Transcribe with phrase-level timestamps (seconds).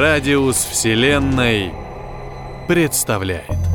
[0.00, 1.74] Радиус Вселенной
[2.66, 3.69] представляет.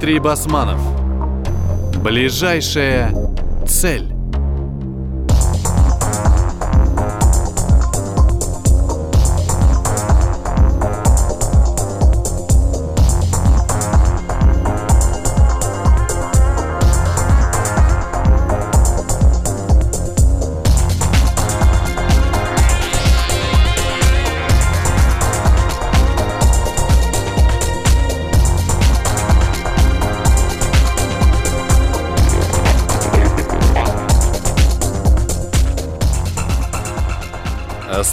[0.00, 0.80] Дмитрий Басманов.
[2.02, 3.12] Ближайшая
[3.68, 4.09] цель.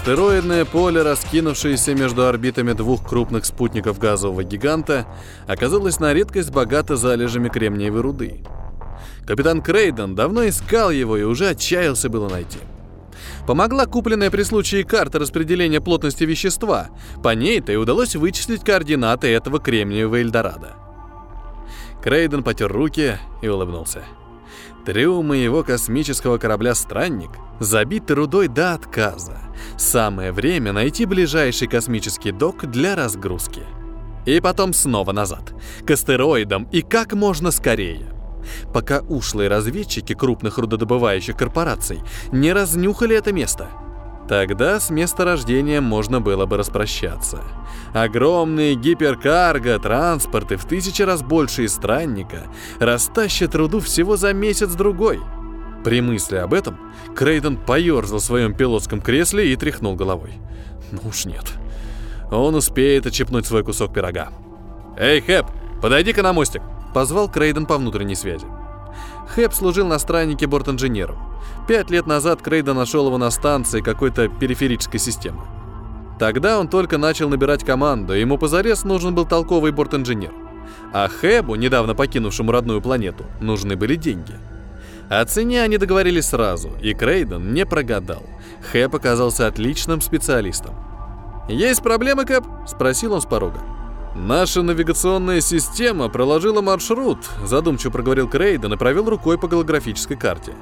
[0.07, 5.05] Астероидное поле, раскинувшееся между орбитами двух крупных спутников газового гиганта,
[5.47, 8.41] оказалось на редкость богато залежами кремниевой руды.
[9.25, 12.59] Капитан Крейден давно искал его и уже отчаялся было найти.
[13.45, 16.87] Помогла купленная при случае карта распределения плотности вещества.
[17.21, 20.77] По ней-то и удалось вычислить координаты этого кремниевого Эльдорадо.
[22.01, 24.03] Крейден потер руки и улыбнулся.
[24.85, 29.46] Трюмы его космического корабля «Странник» забиты рудой до отказа.
[29.77, 33.63] Самое время найти ближайший космический док для разгрузки.
[34.25, 35.53] И потом снова назад,
[35.85, 38.13] к астероидам и как можно скорее.
[38.73, 41.99] Пока ушлые разведчики крупных рудодобывающих корпораций
[42.31, 43.69] не разнюхали это место–
[44.27, 47.43] Тогда с месторождением можно было бы распрощаться.
[47.93, 52.43] Огромные гиперкарго, транспорты в тысячи раз больше странника
[52.79, 55.21] растащат руду всего за месяц-другой.
[55.87, 56.77] При мысли об этом
[57.15, 60.33] Крейден поерзал в своем пилотском кресле и тряхнул головой.
[60.91, 61.45] Ну уж нет.
[62.29, 64.27] Он успеет очепнуть свой кусок пирога.
[64.97, 65.45] «Эй, Хэп,
[65.81, 66.61] подойди-ка на мостик!»
[66.93, 68.45] Позвал Крейден по внутренней связи.
[69.29, 71.19] Хэп служил на страннике бортинженером.
[71.69, 75.43] Пять лет назад Крейда нашел его на станции какой-то периферической системы.
[76.19, 80.33] Тогда он только начал набирать команду, ему позарез нужен был толковый бортинженер.
[80.91, 84.33] А Хэбу, недавно покинувшему родную планету, нужны были деньги.
[85.09, 88.23] О цене они договорились сразу, и Крейден не прогадал.
[88.71, 90.75] Хэп оказался отличным специалистом.
[91.47, 93.61] «Есть проблемы, Кэп?»– спросил он с порога.
[94.15, 100.53] «Наша навигационная система проложила маршрут»,– задумчиво проговорил Крейден и провел рукой по голографической карте.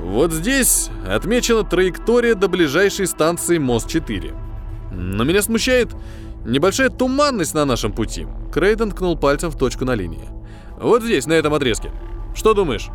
[0.00, 4.34] «Вот здесь отмечена траектория до ближайшей станции Мост-4.
[4.90, 5.94] Но меня смущает
[6.44, 8.26] небольшая туманность на нашем пути».
[8.52, 10.28] Крейден ткнул пальцем в точку на линии.
[10.80, 11.92] «Вот здесь, на этом отрезке.
[12.34, 12.88] Что думаешь?»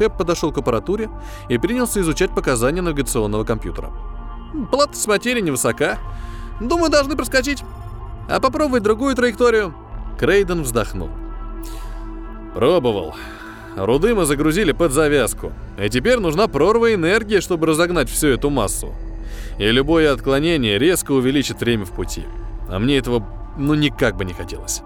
[0.00, 1.10] Хэп подошел к аппаратуре
[1.50, 3.90] и принялся изучать показания навигационного компьютера.
[4.70, 5.98] «Плата с материи невысока.
[6.58, 7.62] Думаю, должны проскочить».
[8.26, 9.74] А попробуй другую траекторию.
[10.18, 11.10] Крейден вздохнул.
[12.54, 13.14] Пробовал.
[13.76, 15.52] Руды мы загрузили под завязку.
[15.78, 18.94] И теперь нужна прорва энергии, чтобы разогнать всю эту массу.
[19.58, 22.24] И любое отклонение резко увеличит время в пути.
[22.70, 23.26] А мне этого
[23.58, 24.80] ну никак бы не хотелось.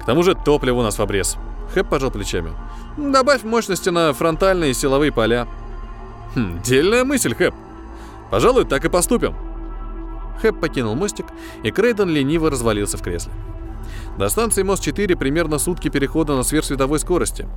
[0.00, 1.36] К тому же топливо у нас в обрез.
[1.74, 2.52] Хэп пожал плечами.
[2.96, 5.46] Добавь мощности на фронтальные силовые поля.
[6.34, 7.54] Хм, дельная мысль, Хэп.
[8.30, 9.34] Пожалуй, так и поступим.
[10.42, 11.26] Хэп покинул мостик,
[11.62, 13.32] и Крейден лениво развалился в кресле.
[14.20, 17.48] До станции Мост-4 примерно сутки перехода на сверхсветовой скорости.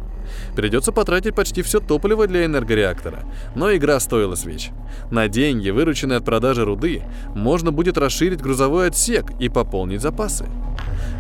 [0.56, 4.70] Придется потратить почти все топливо для энергореактора, но игра стоила свеч.
[5.12, 7.04] На деньги, вырученные от продажи руды,
[7.36, 10.46] можно будет расширить грузовой отсек и пополнить запасы.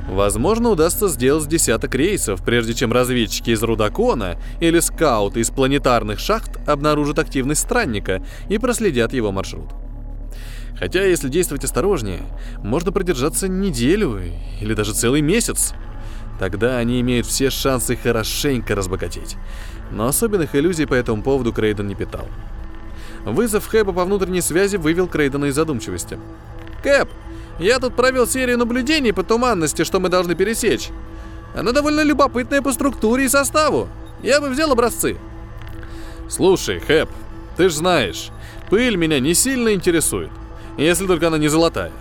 [0.10, 6.57] Возможно, удастся сделать десяток рейсов, прежде чем разведчики из Рудакона или скауты из планетарных шахт
[6.66, 9.82] обнаружат активность странника и проследят его маршрут.
[10.78, 12.24] Хотя, если действовать осторожнее,
[12.58, 14.20] можно продержаться неделю
[14.60, 15.74] или даже целый месяц.
[16.40, 19.38] Тогда они имеют все шансы хорошенько разбогатеть.
[19.92, 22.28] Но особенных иллюзий по этому поводу Крейден не питал.
[23.24, 26.20] Вызов Хэба по внутренней связи вывел Крейдена из задумчивости.
[26.81, 27.08] «Кэп,
[27.60, 30.90] я тут провел серию наблюдений по туманности, что мы должны пересечь.
[31.56, 33.88] Она довольно любопытная по структуре и составу.
[34.24, 35.18] Я бы взял образцы».
[36.28, 37.10] «Слушай, Хэп,
[37.56, 38.31] ты ж знаешь,
[38.69, 40.31] пыль меня не сильно интересует
[40.78, 41.92] если только она не золотая.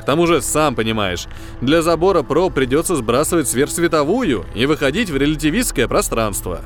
[0.00, 1.26] К тому же, сам понимаешь,
[1.60, 6.62] для забора проб придется сбрасывать сверхсветовую и выходить в релятивистское пространство.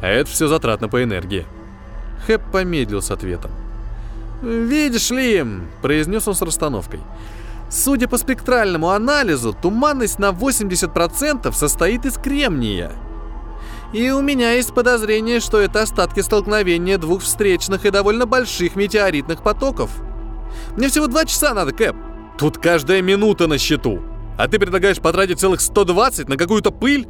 [0.00, 1.46] А это все затратно по энергии.
[2.26, 3.50] Хэп помедлил с ответом.
[4.42, 5.44] «Видишь ли»,—
[5.82, 7.00] произнес он с расстановкой,
[7.68, 12.92] «судя по спектральному анализу, туманность на 80% состоит из кремния.
[13.92, 19.42] И у меня есть подозрение, что это остатки столкновения двух встречных и довольно больших метеоритных
[19.42, 19.90] потоков.
[20.76, 21.96] Мне всего два часа надо, Кэп.
[22.38, 24.00] Тут каждая минута на счету.
[24.38, 27.06] А ты предлагаешь потратить целых 120 на какую-то пыль?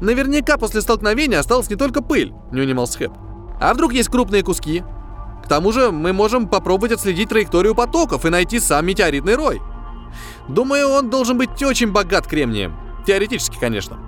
[0.00, 3.12] Наверняка после столкновения осталась не только пыль, не унимался Хэп.
[3.60, 4.82] А вдруг есть крупные куски?
[5.44, 9.60] К тому же мы можем попробовать отследить траекторию потоков и найти сам метеоритный рой.
[10.48, 12.76] Думаю, он должен быть очень богат кремнием.
[13.06, 13.98] Теоретически, конечно.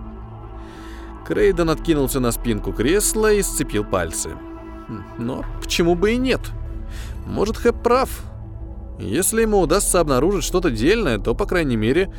[1.27, 4.31] Крейден откинулся на спинку кресла и сцепил пальцы.
[4.89, 6.41] Хм, но почему бы и нет?
[7.27, 8.09] Может, Хэп прав.
[8.99, 12.13] Если ему удастся обнаружить что-то дельное, то, по крайней мере,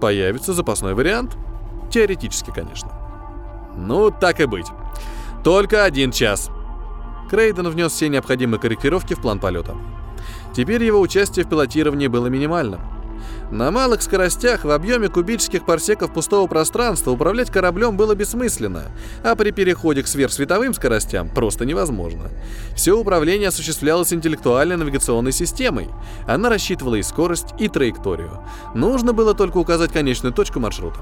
[0.00, 1.36] появится запасной вариант.
[1.90, 2.90] Теоретически, конечно.
[3.76, 4.66] Ну, так и быть.
[5.44, 6.50] Только один час.
[7.30, 9.74] Крейден внес все необходимые корректировки в план полета.
[10.54, 12.80] Теперь его участие в пилотировании было минимальным.
[13.50, 18.84] На малых скоростях в объеме кубических парсеков пустого пространства управлять кораблем было бессмысленно,
[19.22, 22.30] а при переходе к сверхсветовым скоростям просто невозможно.
[22.74, 25.88] Все управление осуществлялось интеллектуальной навигационной системой.
[26.26, 28.40] Она рассчитывала и скорость, и траекторию.
[28.74, 30.98] Нужно было только указать конечную точку маршрута.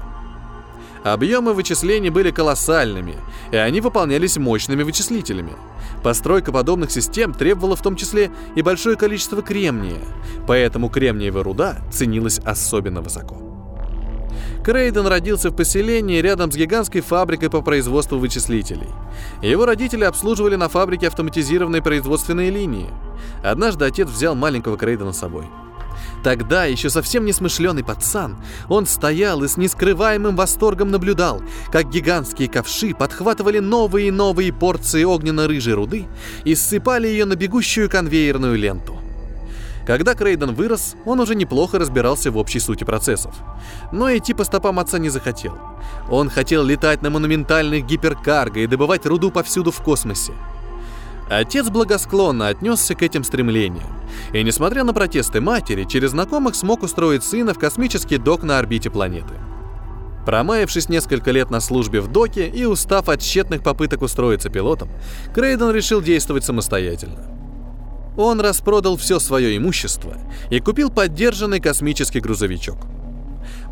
[1.03, 3.15] Объемы вычислений были колоссальными,
[3.51, 5.53] и они выполнялись мощными вычислителями.
[6.01, 9.99] Постройка подобных систем требовала в том числе и большое количество кремния,
[10.47, 13.37] поэтому кремниевая руда ценилась особенно высоко.
[14.63, 18.87] Крейден родился в поселении рядом с гигантской фабрикой по производству вычислителей.
[19.41, 22.89] Его родители обслуживали на фабрике автоматизированные производственные линии.
[23.43, 25.45] Однажды отец взял маленького Крейдена с собой–
[26.23, 28.37] Тогда, еще совсем несмышленый пацан,
[28.69, 31.41] он стоял и с нескрываемым восторгом наблюдал,
[31.71, 36.05] как гигантские ковши подхватывали новые и новые порции огненно-рыжей руды
[36.45, 38.99] и ссыпали ее на бегущую конвейерную ленту.
[39.85, 43.35] Когда Крейден вырос, он уже неплохо разбирался в общей сути процессов.
[43.91, 45.57] Но идти по стопам отца не захотел.
[46.09, 50.31] Он хотел летать на монументальных гиперкарго и добывать руду повсюду в космосе.
[51.29, 53.87] Отец благосклонно отнесся к этим стремлениям,
[54.33, 58.89] и, несмотря на протесты матери, через знакомых смог устроить сына в космический док на орбите
[58.89, 59.33] планеты.
[60.25, 64.89] Промаявшись несколько лет на службе в доке и устав от тщетных попыток устроиться пилотом,
[65.33, 67.25] Крейден решил действовать самостоятельно.
[68.15, 70.13] Он распродал все свое имущество
[70.49, 72.77] и купил поддержанный космический грузовичок.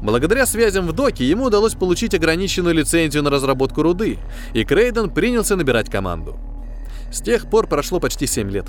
[0.02, 4.18] Благодаря связям в доке ему удалось получить ограниченную лицензию на разработку руды,
[4.54, 6.38] и Крейден принялся набирать команду–
[7.12, 8.68] с тех пор прошло почти 7 лет.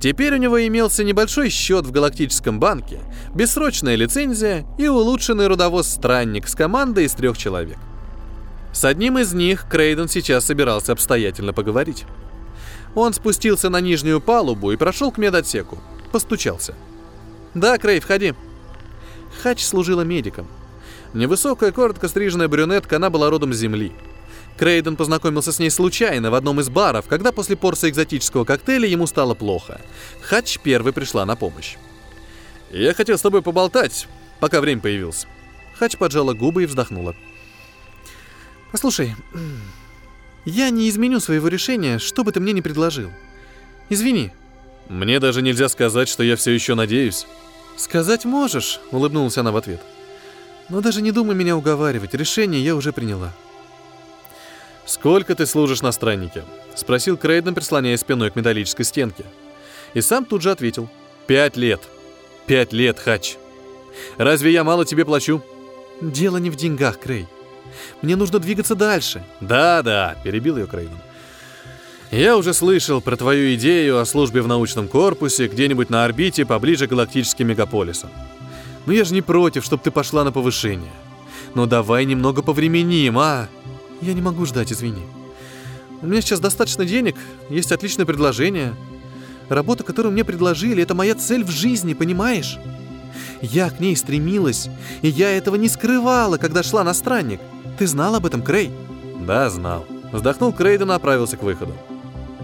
[0.00, 3.00] Теперь у него имелся небольшой счет в Галактическом банке,
[3.34, 7.78] бессрочная лицензия и улучшенный рудовоз «Странник» с командой из трех человек.
[8.72, 12.04] С одним из них Крейден сейчас собирался обстоятельно поговорить.
[12.94, 15.78] Он спустился на нижнюю палубу и прошел к медотсеку.
[16.12, 16.74] Постучался.
[17.54, 18.34] «Да, Крей, входи».
[19.42, 20.46] Хач служила медиком.
[21.12, 23.92] Невысокая, коротко стриженная брюнетка, она была родом с Земли–
[24.56, 29.06] Крейден познакомился с ней случайно в одном из баров, когда после порции экзотического коктейля ему
[29.06, 29.80] стало плохо.
[30.20, 31.76] Хач первой пришла на помощь.
[32.70, 34.06] «Я хотел с тобой поболтать,
[34.40, 35.26] пока время появилось».
[35.74, 37.16] Хач поджала губы и вздохнула.
[38.70, 39.16] «Послушай,
[40.44, 43.10] я не изменю своего решения, что бы ты мне ни предложил.
[43.88, 44.30] Извини».
[44.88, 47.26] «Мне даже нельзя сказать, что я все еще надеюсь».
[47.76, 49.80] «Сказать можешь»,— улыбнулась она в ответ.
[50.68, 53.32] «Но даже не думай меня уговаривать, решение я уже приняла».
[54.86, 59.24] «Сколько ты служишь на страннике?»— спросил Крейден, прислоняясь спиной к металлической стенке.
[59.94, 60.88] И сам тут же ответил.
[61.26, 61.80] «Пять лет.
[62.46, 63.36] Пять лет, Хач.
[64.18, 65.42] Разве я мало тебе плачу?»
[66.02, 67.26] «Дело не в деньгах, Крей.
[68.02, 69.24] Мне нужно двигаться дальше».
[69.40, 70.98] «Да-да»,— перебил ее Крейден.
[72.10, 76.86] «Я уже слышал про твою идею о службе в научном корпусе где-нибудь на орбите поближе
[76.86, 78.10] к галактическим мегаполисам.
[78.84, 80.92] Но я же не против, чтобы ты пошла на повышение.
[81.54, 83.48] Но давай немного повременим, а?»
[84.04, 85.00] Я не могу ждать, извини.
[86.02, 87.16] У меня сейчас достаточно денег,
[87.48, 88.74] есть отличное предложение.
[89.48, 92.58] Работа, которую мне предложили, это моя цель в жизни, понимаешь?
[93.40, 94.68] Я к ней стремилась,
[95.00, 97.40] и я этого не скрывала, когда шла на странник.
[97.78, 98.70] Ты знал об этом, Крей?
[99.26, 99.86] Да, знал.
[100.12, 101.72] Вздохнул Крейден и направился к выходу.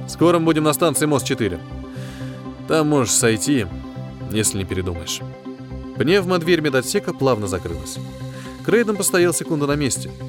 [0.08, 1.60] Скоро мы будем на станции Мост-4.
[2.68, 3.66] Там можешь сойти,
[4.32, 5.20] если не передумаешь.
[5.98, 7.98] Пневмодверь медотсека плавно закрылась.
[8.64, 10.10] Крейден постоял секунду на месте–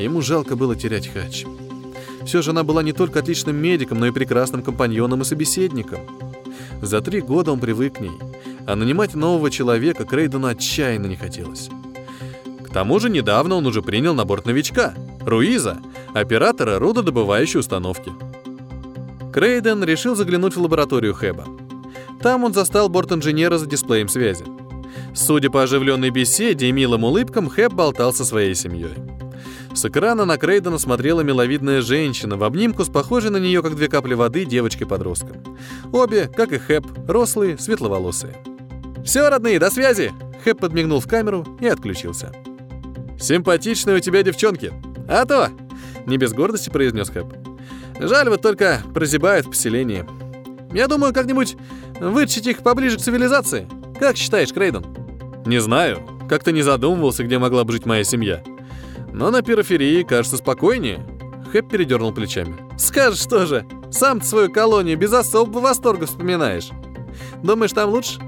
[0.00, 1.44] Ему жалко было терять Хач.
[2.24, 6.00] Все же она была не только отличным медиком, но и прекрасным компаньоном и собеседником.
[6.82, 8.12] За три года он привык к ней,
[8.66, 11.68] а нанимать нового человека Крейдену отчаянно не хотелось.
[12.66, 14.94] К тому же недавно он уже принял на борт новичка,
[15.26, 15.78] Руиза,
[16.14, 18.12] оператора рододобывающей установки.
[19.32, 21.44] Крейден решил заглянуть в лабораторию Хэба.
[22.22, 24.44] Там он застал борт-инженера за дисплеем связи.
[25.14, 29.09] Судя по оживленной беседе и милым улыбкам, Хэп болтал со своей семьей.
[29.80, 33.88] С экрана на Крейдена смотрела миловидная женщина в обнимку с похожей на нее, как две
[33.88, 35.42] капли воды, девочкой-подростком.
[35.90, 38.36] Обе, как и Хэп, рослые, светловолосые.
[39.06, 40.12] «Все, родные, до связи!»
[40.44, 42.30] Хэп подмигнул в камеру и отключился.
[43.18, 44.70] «Симпатичные у тебя девчонки!»
[45.08, 45.48] «А то!»—
[46.04, 47.32] не без гордости произнес Хэп.
[48.00, 50.04] «Жаль, вот только прозябают в поселении.
[50.74, 51.56] Я думаю, как-нибудь
[51.98, 53.66] вытащить их поближе к цивилизации.
[53.98, 54.84] Как считаешь, Крейден?»
[55.46, 56.02] «Не знаю.
[56.28, 58.44] Как-то не задумывался, где могла бы жить моя семья.
[59.12, 61.06] Но на периферии кажется спокойнее».
[61.52, 62.56] Хэп передернул плечами.
[62.78, 63.66] «Скажешь тоже.
[63.90, 66.70] Сам ты свою колонию без особого восторга вспоминаешь.
[67.42, 68.20] Думаешь, там лучше?»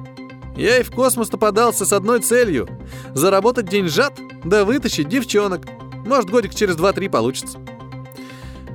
[0.56, 1.38] Я и в космос-то
[1.72, 2.68] с одной целью—
[3.14, 5.62] заработать деньжат, да вытащить девчонок.
[6.04, 7.58] Может, годик через два-три получится.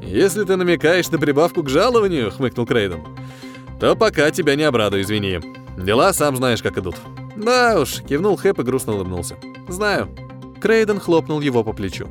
[0.02, 3.04] «Если ты намекаешь на прибавку к жалованию»,— хмыкнул Крейден,
[3.80, 5.40] «то пока тебя не обрадую, извини.
[5.78, 6.96] Дела сам знаешь, как идут».
[7.36, 9.38] «Да уж»,— кивнул Хэп и грустно улыбнулся.
[9.68, 10.10] «Знаю».
[10.62, 12.08] Крейден хлопнул его по плечу.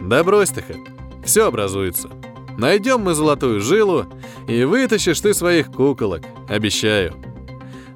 [0.00, 0.88] «Да брось ты, Хэп.
[1.24, 2.10] Все образуется.
[2.56, 4.06] Найдем мы золотую жилу,
[4.46, 6.22] и вытащишь ты своих куколок.
[6.48, 7.14] Обещаю.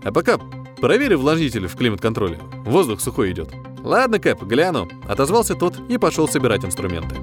[0.05, 0.39] А пока
[0.81, 2.39] проверь увлажнитель в климат-контроле.
[2.65, 3.51] Воздух сухой идет».
[3.83, 7.17] «Ладно, Кэп, гляну»,— отозвался тот и пошел собирать инструменты.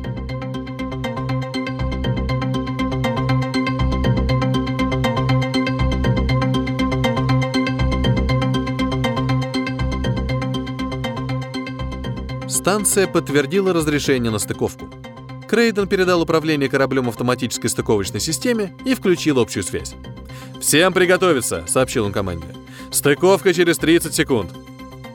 [12.70, 14.88] Станция подтвердила разрешение на стыковку.
[15.50, 19.96] Крейден передал управление кораблем автоматической стыковочной системе и включил общую связь.
[20.62, 22.46] «Всем приготовиться!»— сообщил он команде.
[22.92, 24.52] «Стыковка через 30 секунд!»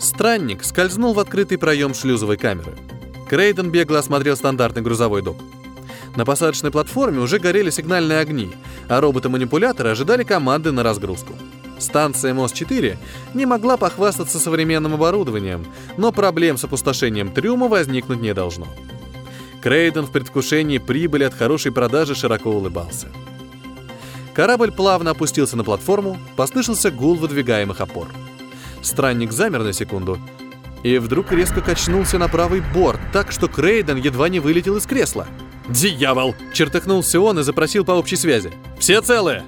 [0.00, 2.72] Странник скользнул в открытый проем шлюзовой камеры.
[3.30, 5.36] Крейден бегло осмотрел стандартный грузовой док.
[6.16, 8.50] На посадочной платформе уже горели сигнальные огни,
[8.88, 11.34] а роботы-манипуляторы ожидали команды на разгрузку.
[11.78, 12.96] Станция МОС-4
[13.34, 15.66] не могла похвастаться современным оборудованием,
[15.96, 18.66] но проблем с опустошением трюма возникнуть не должно.
[19.62, 23.08] Крейден в предвкушении прибыли от хорошей продажи широко улыбался.
[24.34, 28.08] Корабль плавно опустился на платформу, послышался гул выдвигаемых опор.
[28.82, 30.18] Странник замер на секунду
[30.82, 35.26] и вдруг резко качнулся на правый борт, так что Крейден едва не вылетел из кресла.
[35.66, 38.52] «Дьявол!»— чертыхнулся он и запросил по общей связи.
[38.78, 39.44] «Все целые!»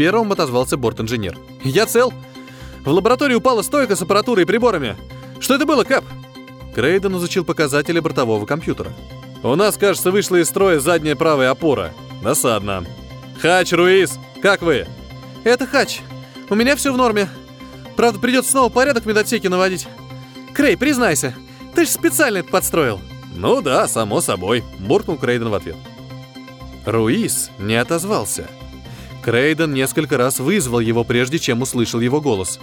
[0.00, 1.36] Первым отозвался борт-инженер.
[1.62, 2.10] «Я цел.
[2.86, 4.96] В лаборатории упала стойка с аппаратурой и приборами.
[5.40, 6.02] Что это было, Кэп?»
[6.74, 8.94] Крейден изучил показатели бортового компьютера.
[9.42, 11.92] «У нас, кажется, вышла из строя задняя правая опора.
[12.22, 12.86] Досадно.
[13.42, 14.86] Хач, Руис, как вы?»
[15.44, 16.00] «Это Хач.
[16.48, 17.28] У меня все в норме.
[17.94, 19.86] Правда, придется снова порядок в медотсеке наводить.
[20.54, 21.34] Крей, признайся,
[21.74, 23.02] ты же специально это подстроил».
[23.34, 25.76] «Ну да, само собой»,— буркнул Крейден в ответ.
[26.86, 28.48] Руис не отозвался.
[29.22, 32.58] Крейден несколько раз вызвал его, прежде чем услышал его голос.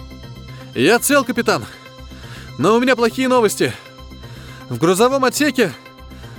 [0.74, 1.64] «Я цел, капитан.
[2.58, 3.72] Но у меня плохие новости.
[4.68, 5.72] В грузовом отсеке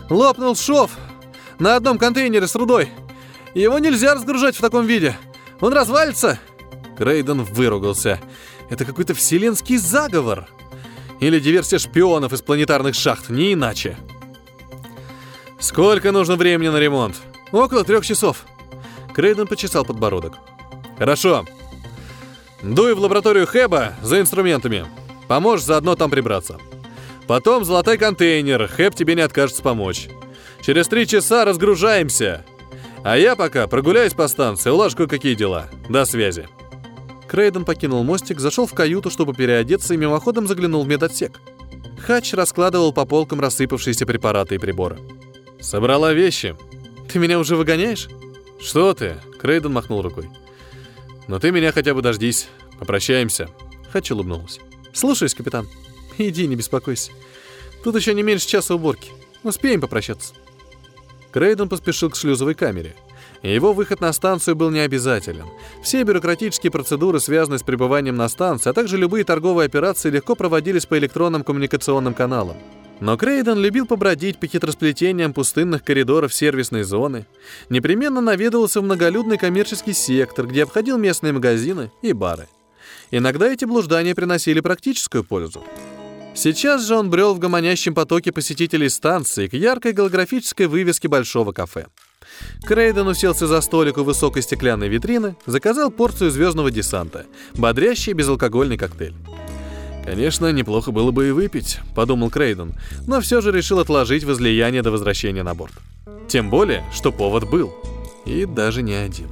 [0.10, 0.92] лопнул шов
[1.58, 2.90] на одном контейнере с рудой.
[3.54, 5.16] Его нельзя разгружать в таком виде.
[5.62, 6.40] Он развалится!»
[6.98, 8.20] Крейден выругался.
[8.70, 10.48] «Это какой-то вселенский заговор!»
[11.22, 13.98] Или диверсия шпионов из планетарных шахт, не иначе.
[15.60, 17.16] «Сколько нужно времени на ремонт?»
[17.52, 18.46] «Около трех часов»,
[19.14, 20.38] Крейден почесал подбородок.
[20.98, 21.46] «Хорошо.
[22.62, 24.86] Дуй в лабораторию Хэба за инструментами.
[25.28, 26.58] Поможешь заодно там прибраться.
[27.28, 28.68] Потом золотой контейнер.
[28.68, 30.10] Хэб тебе не откажется помочь.
[30.62, 32.46] Через три часа разгружаемся.
[33.04, 35.70] А я пока прогуляюсь по станции, улажу кое-какие дела.
[35.88, 36.48] До связи».
[37.28, 41.40] Крейден покинул мостик, зашел в каюту, чтобы переодеться, и мимоходом заглянул в медотсек.
[42.00, 44.98] Хач раскладывал по полкам рассыпавшиеся препараты и приборы.
[45.62, 46.56] «Собрала вещи.
[47.12, 48.08] Ты меня уже выгоняешь?»
[48.62, 50.30] «Что ты?»— Крейден махнул рукой.
[51.28, 52.50] «Но ты меня хотя бы дождись.
[52.78, 53.50] Попрощаемся».
[53.92, 54.62] Хач улыбнулся.
[54.94, 55.68] «Слушаюсь, капитан.
[56.18, 57.12] Иди, не беспокойся.
[57.84, 59.12] Тут еще не меньше часа уборки.
[59.44, 60.34] Успеем попрощаться».
[61.32, 62.96] Крейден поспешил к шлюзовой камере.
[63.44, 65.46] Его выход на станцию был необязателен.
[65.82, 70.86] Все бюрократические процедуры, связанные с пребыванием на станции, а также любые торговые операции легко проводились
[70.86, 72.58] по электронным коммуникационным каналам.
[73.00, 77.26] Но Крейден любил побродить по хитросплетениям пустынных коридоров сервисной зоны,
[77.70, 82.48] непременно наведывался в многолюдный коммерческий сектор, где обходил местные магазины и бары.
[83.12, 85.64] Иногда эти блуждания приносили практическую пользу.
[86.36, 91.88] Сейчас же он брел в гомонящем потоке посетителей станции к яркой голографической вывеске большого кафе.
[92.66, 97.26] Крейден уселся за столик у высокой стеклянной витрины, заказал порцию звездного десанта,
[97.56, 99.16] бодрящий безалкогольный коктейль.
[100.06, 102.74] «Конечно, неплохо было бы и выпить»,— подумал Крейден,
[103.08, 105.74] но все же решил отложить возлияние до возвращения на борт.
[106.28, 107.74] Тем более, что повод был.
[108.26, 109.28] И даже не один.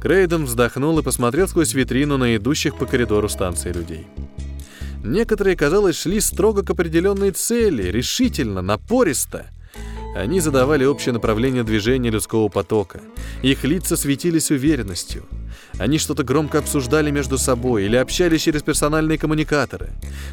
[0.00, 4.06] Крейден вздохнул и посмотрел сквозь витрину на идущих по коридору станции людей.
[5.02, 9.46] Некоторые, казалось, шли строго к определенной цели, решительно, напористо.
[10.14, 13.00] Они задавали общее направление движения людского потока.
[13.42, 15.24] Их лица светились уверенностью.
[15.78, 19.90] Они что-то громко обсуждали между собой или общались через персональные коммуникаторы.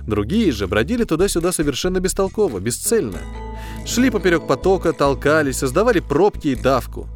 [0.08, 3.20] Другие же бродили туда-сюда совершенно бестолково, бесцельно.
[3.86, 7.08] Шли поперек потока, толкались, создавали пробки и давку.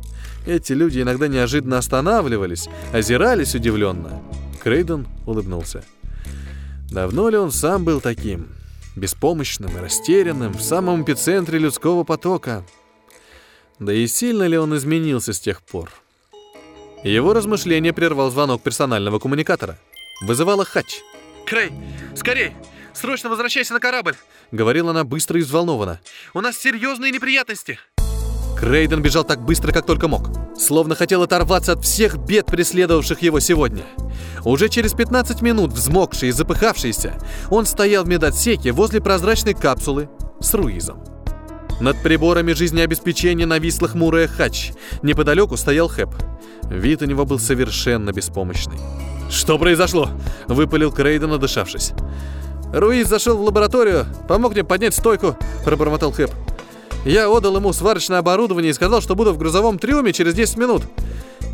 [0.46, 4.22] Эти люди иногда неожиданно останавливались, озирались удивленно.
[4.64, 5.84] Крейден улыбнулся.
[6.92, 8.48] Давно ли он сам был таким?
[8.96, 12.66] Беспомощным и растерянным, в самом эпицентре людского потока.
[13.80, 15.90] Да и сильно ли он изменился с тех пор?
[17.04, 19.78] Его размышление прервал звонок персонального коммуникатора.
[20.22, 21.02] Вызывала Хач.
[21.46, 21.72] «Крей,
[22.16, 22.52] скорей!
[22.94, 24.16] Срочно возвращайся на корабль!»
[24.52, 26.02] Говорила она быстро и взволнованно.
[26.34, 27.80] «У нас серьезные неприятности!»
[28.60, 30.30] Крейден бежал так быстро, как только мог.
[30.58, 33.86] Словно хотел оторваться от всех бед, преследовавших его сегодня.
[34.44, 37.18] Уже через 15 минут, взмокший и запыхавшийся,
[37.50, 40.10] он стоял в медотсеке возле прозрачной капсулы
[40.42, 41.02] с Руизом.
[41.80, 44.74] Над приборами жизнеобеспечения нависла хмурая хач.
[45.02, 46.10] Неподалеку стоял Хэп.
[46.70, 48.78] Вид у него был совершенно беспомощный.
[49.30, 50.10] «Что произошло?»—
[50.48, 51.94] выпалил Крейден, отдышавшись.
[52.74, 56.32] «Руиз зашел в лабораторию, помог мне поднять стойку»,— пробормотал Хэп.
[57.06, 60.84] Я отдал ему сварочное оборудование и сказал, что буду в грузовом трюме через 10 минут.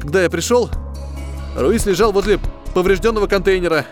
[0.01, 0.69] Когда я пришел,
[1.55, 2.39] Руис лежал возле
[2.73, 3.85] поврежденного контейнера.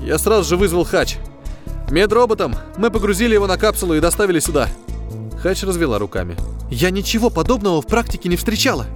[0.00, 1.18] Я сразу же вызвал Хач.
[1.90, 4.68] Медроботом мы погрузили его на капсулу и доставили сюда.
[5.42, 6.36] Хач развела руками.
[6.70, 8.86] Я ничего подобного в практике не встречала.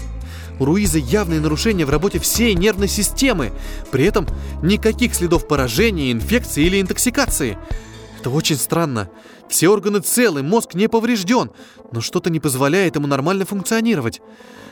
[0.61, 3.53] У Руиза явные нарушения в работе всей нервной системы.
[3.90, 4.29] При этом
[4.62, 7.59] никаких следов поражения, инфекции или интоксикации.
[8.21, 9.11] Это очень странно.
[9.49, 11.51] Все органы целы, мозг не поврежден,
[11.90, 14.21] но что-то не позволяет ему нормально функционировать.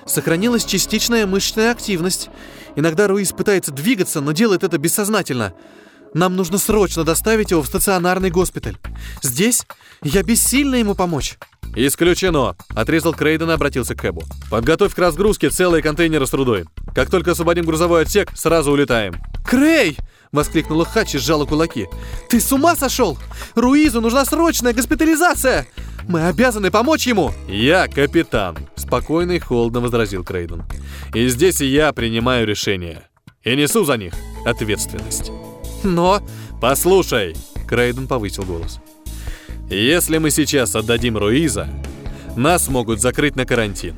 [0.06, 2.30] Сохранилась частичная мышечная активность.
[2.76, 5.54] Иногда Руиз пытается двигаться, но делает это бессознательно.
[6.14, 8.76] Нам нужно срочно доставить его в стационарный госпиталь.
[9.20, 9.66] Здесь
[10.02, 11.36] я бессильна ему помочь.
[11.76, 14.22] «Исключено!»— отрезал Крейден и обратился к Эбу.
[14.48, 16.66] «Подготовь к разгрузке целые контейнеры с трудой.
[16.94, 19.14] Как только освободим грузовой отсек, сразу улетаем».
[19.44, 19.96] «Крей!»—
[20.32, 21.88] воскликнула Хачи и сжала кулаки.
[22.28, 23.18] «Ты с ума сошел?
[23.56, 25.66] Руизу нужна срочная госпитализация!
[26.08, 30.62] Мы обязаны помочь ему!» «Я капитан!»— спокойно и холодно возразил Крейден.
[31.12, 33.02] «И здесь и я принимаю решения.
[33.42, 34.14] И несу за них
[34.46, 35.32] ответственность».
[35.84, 36.20] «Но...»
[36.60, 37.36] «Послушай!»—
[37.68, 38.80] Крейден повысил голос.
[39.70, 41.68] Если мы сейчас отдадим Руиза,
[42.36, 43.96] нас могут закрыть на карантин.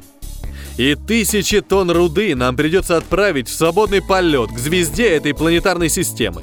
[0.76, 6.42] И тысячи тонн руды нам придется отправить в свободный полет к звезде этой планетарной системы.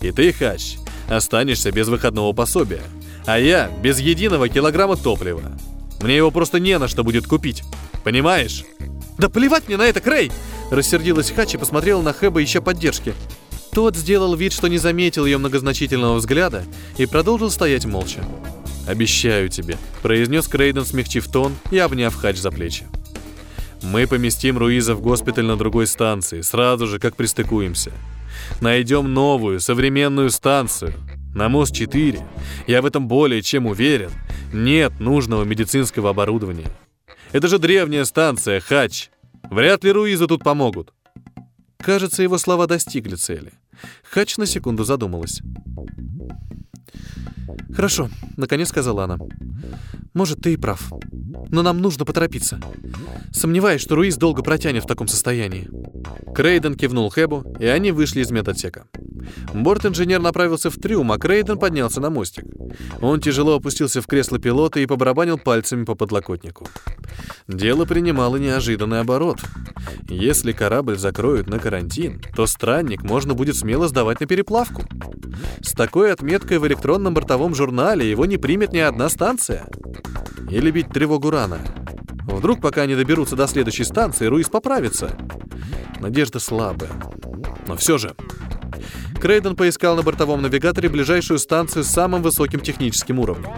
[0.00, 0.76] И ты, Хач,
[1.08, 2.82] останешься без выходного пособия,
[3.26, 5.42] а я без единого килограмма топлива.
[6.00, 7.64] Мне его просто не на что будет купить.
[8.04, 8.64] Понимаешь?
[9.16, 10.30] Да плевать мне на это, Крей!
[10.70, 13.14] Рассердилась Хач и посмотрела на Хэба ища поддержки.
[13.78, 16.64] Тот сделал вид, что не заметил ее многозначительного взгляда
[16.96, 18.24] и продолжил стоять молча.
[18.88, 22.86] «Обещаю тебе»,— произнес Крейден, смягчив тон и обняв Хач за плечи.
[23.82, 27.92] «Мы поместим Руиза в госпиталь на другой станции, сразу же, как пристыкуемся.
[28.60, 30.94] Найдем новую, современную станцию.
[31.32, 32.20] На МОС-4,
[32.66, 34.10] я в этом более чем уверен,
[34.52, 36.66] нет нужного медицинского оборудования.
[37.30, 39.10] Это же древняя станция, Хач.
[39.52, 40.92] Вряд ли Руизу тут помогут».
[41.78, 43.52] Кажется, его слова достигли цели.
[44.02, 45.40] Хач на секунду задумалась.
[47.74, 49.18] «Хорошо»,— наконец сказала она.
[50.12, 50.92] «Может, ты и прав.
[51.50, 52.60] Но нам нужно поторопиться.
[53.32, 55.68] Сомневаюсь, что Руиз долго протянет в таком состоянии».
[56.34, 58.86] Крейден кивнул Хэбу, и они вышли из медотсека.
[59.54, 62.44] Борт-инженер направился в трюм, а Крейден поднялся на мостик.
[63.00, 66.66] Он тяжело опустился в кресло пилота и побарабанил пальцами по подлокотнику.
[67.46, 69.38] Дело принимало неожиданный оборот.
[70.08, 74.84] Если корабль закроют на карантин, то странник можно будет смело сдавать на переплавку.
[75.60, 79.66] С такой отметкой в электронном бортовом журнале его не примет ни одна станция.
[80.50, 81.58] Или бить тревогу рано.
[82.26, 85.16] Вдруг, пока они доберутся до следующей станции, Руис поправится.
[86.00, 86.90] Надежда слабая.
[87.66, 88.14] Но все же...
[89.20, 93.50] Крейден поискал на бортовом навигаторе ближайшую станцию с самым высоким техническим уровнем.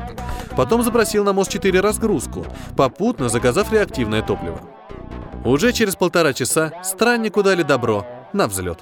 [0.56, 2.46] Потом запросил на МОС-4 разгрузку,
[2.76, 4.60] попутно заказав реактивное топливо.
[5.44, 8.80] Уже через полтора часа страннику дали добро на взлет.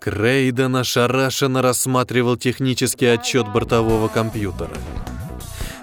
[0.00, 4.76] Крейден ошарашенно рассматривал технический отчет бортового компьютера.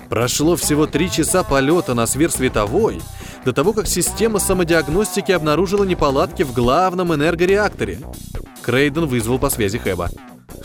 [0.09, 3.01] Прошло всего три часа полета на сверхсветовой,
[3.45, 7.99] до того, как система самодиагностики обнаружила неполадки в главном энергореакторе.
[8.61, 10.09] Крейден вызвал по связи Хэба.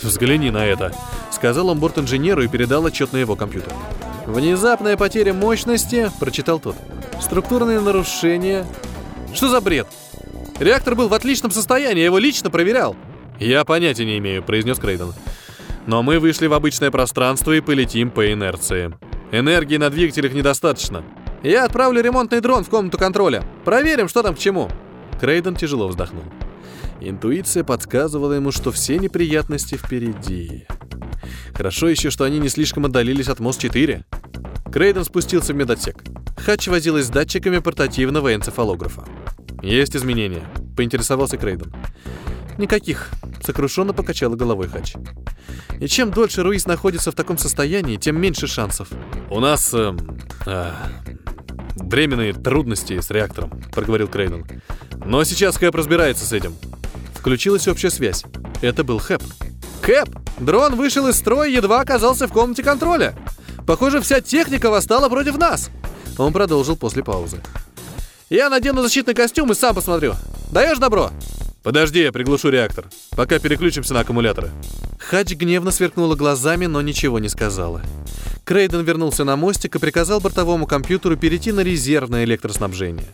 [0.03, 0.93] «Взгляни на это»,—
[1.31, 3.73] сказал он борт-инженеру и передал отчет на его компьютер.
[4.27, 6.77] «Внезапная потеря мощности»,— прочитал тот.
[7.21, 8.65] «Структурные нарушения».
[9.35, 9.87] «Что за бред?»
[10.59, 12.97] Реактор был в отличном состоянии, я его лично проверял.
[13.39, 15.15] Я понятия не имею, произнес Крейден.
[15.87, 18.93] Но мы вышли в обычное пространство и полетим по инерции.
[19.31, 21.05] Энергии на двигателях недостаточно.
[21.43, 23.45] Я отправлю ремонтный дрон в комнату контроля.
[23.65, 24.69] Проверим, что там к чему.
[25.21, 26.25] Крейден тяжело вздохнул.
[27.01, 30.67] Интуиция подсказывала ему, что все неприятности впереди.
[31.55, 34.05] Хорошо еще, что они не слишком отдалились от МОС-4.
[34.73, 36.03] Крейден спустился в медотсек.
[36.37, 39.05] Хач возилась с датчиками портативного энцефалографа.
[39.63, 40.45] «Есть изменения?»—
[40.77, 41.73] поинтересовался Крейден.
[42.59, 43.11] «Никаких»,—
[43.43, 44.95] сокрушенно покачала головой Хач.
[45.81, 48.89] «И чем дольше Руис находится в таком состоянии, тем меньше шансов».
[49.31, 49.73] «У нас...
[49.73, 49.97] Э,
[50.47, 50.73] э,
[51.81, 54.47] временные трудности с реактором»,— проговорил Крейден.
[55.05, 56.55] «Но сейчас Хэп разбирается с этим».
[57.15, 58.25] Включилась общая связь.
[58.63, 59.23] Это был Хэп.
[59.83, 60.09] «Хэп!
[60.39, 63.15] Дрон вышел из строя, едва оказался в комнате контроля.
[63.67, 65.71] Похоже, вся техника восстала против нас!»
[66.17, 67.41] Он продолжил после паузы.
[68.31, 70.15] «Я надену защитный костюм и сам посмотрю.
[70.51, 71.11] Даешь добро?»
[71.69, 74.49] «Подожди, я приглушу реактор, пока переключимся на аккумуляторы».
[74.99, 77.83] Хадж гневно сверкнула глазами, но ничего не сказала.
[78.45, 83.09] Крейден вернулся на мостик и приказал бортовому компьютеру перейти на резервное электроснабжение.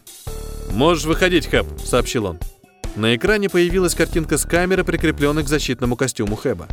[0.71, 2.39] «Можешь выходить, Хэп»,— сообщил он.
[2.95, 6.69] На экране появилась картинка с камеры, прикрепленной к защитному костюму Хэба.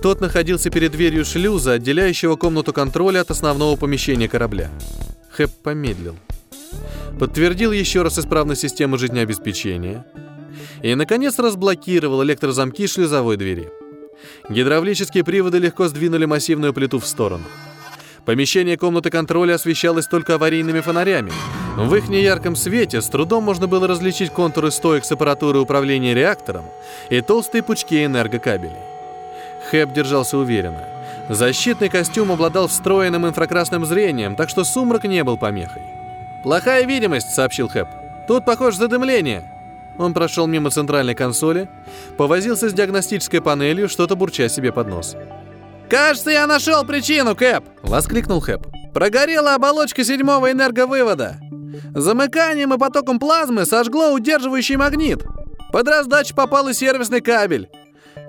[0.00, 4.70] Тот находился перед дверью шлюза, отделяющего комнату контроля от основного помещения корабля.
[5.32, 6.16] Хэб помедлил.
[7.20, 10.06] Подтвердил еще раз исправность системы жизнеобеспечения.
[10.82, 13.70] И, наконец, разблокировал электрозамки шлюзовой двери.
[14.48, 17.44] Гидравлические приводы легко сдвинули массивную плиту в сторону.
[18.24, 21.32] Помещение комнаты контроля освещалось только аварийными фонарями.
[21.76, 26.64] В их неярком свете с трудом можно было различить контуры стоек с аппаратуры управления реактором
[27.08, 28.76] и толстые пучки энергокабелей.
[29.70, 30.84] Хэп держался уверенно.
[31.28, 35.82] Защитный костюм обладал встроенным инфракрасным зрением, так что сумрак не был помехой.
[36.42, 37.88] «Плохая видимость»,— сообщил Хэп.
[38.26, 39.44] «Тут, похоже, задымление».
[39.98, 41.68] Он прошел мимо центральной консоли,
[42.16, 45.16] повозился с диагностической панелью, что-то бурча себе под нос.
[45.90, 48.66] «Кажется, я нашел причину, Кэп!»— воскликнул Хэп.
[48.94, 51.40] «Прогорела оболочка седьмого энерговывода.
[51.94, 55.24] Замыканием и потоком плазмы сожгло удерживающий магнит.
[55.72, 57.68] Под раздачу попал и сервисный кабель.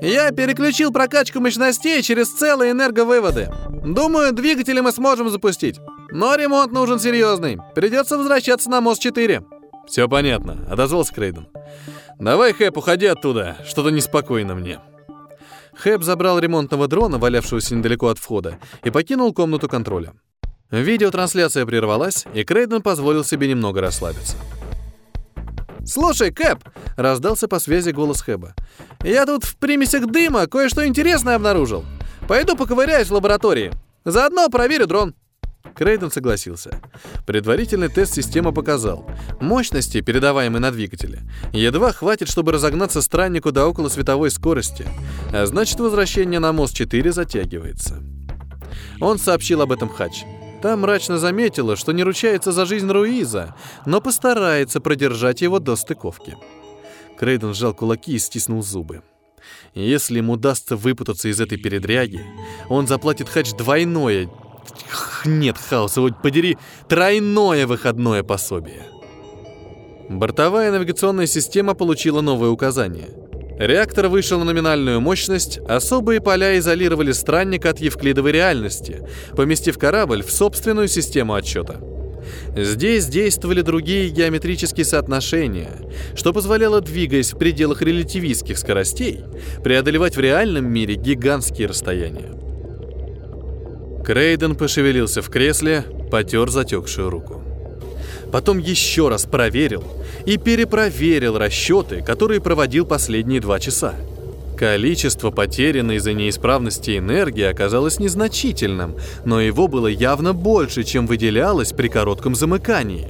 [0.02, 3.50] Я переключил прокачку мощностей через целые энерговыводы.
[3.84, 5.80] Думаю, двигатели мы сможем запустить.
[6.12, 7.60] Но ремонт нужен серьезный.
[7.76, 9.59] Придется возвращаться на мост-4.
[9.89, 11.47] Все понятно, отозвался Крейден.
[12.19, 13.58] Давай, Хэп, уходи оттуда.
[13.67, 14.80] Что-то неспокойно мне.
[15.78, 20.13] Хэп забрал ремонтного дрона, валявшегося недалеко от входа, и покинул комнату контроля.
[20.69, 24.36] Видеотрансляция прервалась, и Крейден позволил себе немного расслабиться.
[25.86, 26.60] «Слушай, Кэп!»—
[26.97, 28.54] раздался по связи голос Хэба.
[29.04, 31.84] «Я тут в примесях дыма кое-что интересное обнаружил.
[32.28, 33.71] Пойду поковыряюсь в лаборатории.
[34.06, 35.15] Заодно проверю дрон».
[35.80, 36.82] Крейден согласился.
[37.26, 39.10] Предварительный тест система показал.
[39.39, 41.22] Мощности, передаваемой на двигателе,
[41.54, 44.86] едва хватит, чтобы разогнаться страннику до около световой скорости,
[45.32, 48.04] а значит возвращение на мост 4 затягивается.
[49.00, 50.26] Он сообщил об этом Хач.
[50.62, 56.36] Там мрачно заметила, что не ручается за жизнь Руиза, но постарается продержать его до стыковки.
[57.18, 59.02] Крейден сжал кулаки и стиснул зубы.
[59.74, 62.22] Если ему удастся выпутаться из этой передряги,
[62.68, 64.30] он заплатит Хач двойное...
[65.26, 68.84] Нет, хаоса, вот подери, тройное выходное пособие.
[70.10, 73.10] Бортовая навигационная система получила новые указания—
[73.60, 80.32] Реактор вышел на номинальную мощность, особые поля изолировали странника от евклидовой реальности, поместив корабль в
[80.32, 81.82] собственную систему отсчета.
[82.56, 85.74] Здесь действовали другие геометрические соотношения,
[86.15, 89.26] что позволяло, двигаясь в пределах релятивистских скоростей,
[89.62, 92.49] преодолевать в реальном мире гигантские расстояния.
[94.10, 97.43] Крейден пошевелился в кресле, потер затекшую руку.
[98.32, 99.84] Потом еще раз проверил
[100.26, 103.93] и перепроверил расчеты, которые проводил последние два часа.
[104.58, 108.95] Количество потерянной из-за неисправности энергии оказалось незначительным,
[109.26, 113.10] но его было явно больше, чем выделялось при коротком замыкании.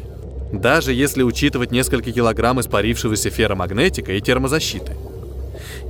[0.51, 4.97] Даже если учитывать несколько килограмм испарившегося ферромагнетика и термозащиты.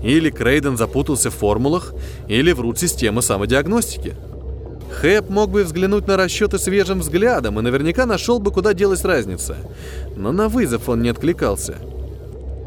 [0.03, 1.95] Или Крейден запутался в формулах,
[2.27, 4.13] или врут системы самодиагностики–
[4.91, 9.55] Хэп мог бы взглянуть на расчеты свежим взглядом и наверняка нашел бы, куда делась разница.
[10.15, 11.77] Но на вызов он не откликался.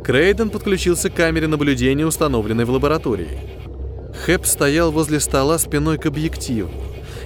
[0.04, 3.38] Крейден подключился к камере наблюдения, установленной в лаборатории.
[4.24, 6.70] Хэп стоял возле стола спиной к объективу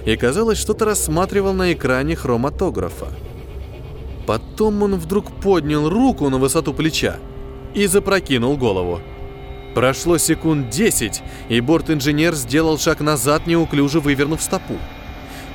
[0.05, 3.07] и, казалось, что-то рассматривал на экране хроматографа.
[4.25, 7.17] Потом он вдруг поднял руку на высоту плеча
[7.73, 9.01] и запрокинул голову.
[9.73, 14.77] Прошло секунд десять, и борт-инженер сделал шаг назад, неуклюже вывернув стопу.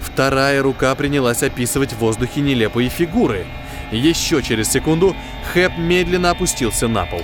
[0.01, 3.47] Вторая рука принялась описывать в воздухе нелепые фигуры.
[3.91, 5.17] Еще через секунду
[5.53, 7.23] Хэп медленно опустился на пол.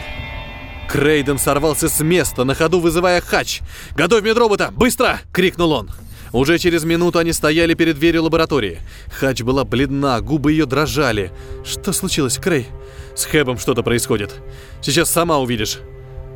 [0.89, 3.61] Крейден сорвался с места, на ходу вызывая хач.
[3.95, 4.71] «Готовь медробота!
[4.73, 5.91] Быстро!»— крикнул он.
[6.33, 8.79] Уже через минуту они стояли перед дверью лаборатории.
[9.13, 11.31] Хач была бледна, губы ее дрожали.
[11.65, 12.67] «Что случилось, Крей?»
[13.15, 14.35] «С Хэбом что-то происходит.
[14.81, 15.79] Сейчас сама увидишь.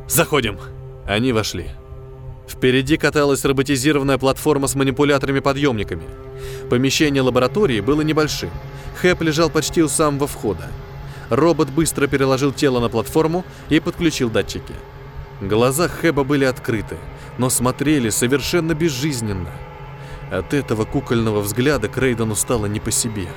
[0.07, 0.57] Заходим».
[1.05, 1.69] Они вошли.
[2.47, 6.03] Впереди каталась роботизированная платформа с манипуляторами-подъемниками.
[6.69, 8.51] Помещение лаборатории было небольшим.
[9.01, 10.67] Хэп лежал почти у самого входа.
[11.29, 14.73] Робот быстро переложил тело на платформу и подключил датчики.
[15.41, 16.97] Глаза Хэба были открыты,
[17.37, 19.51] но смотрели совершенно безжизненно.
[20.31, 23.27] От этого кукольного взгляда Крейдену стало не по себе.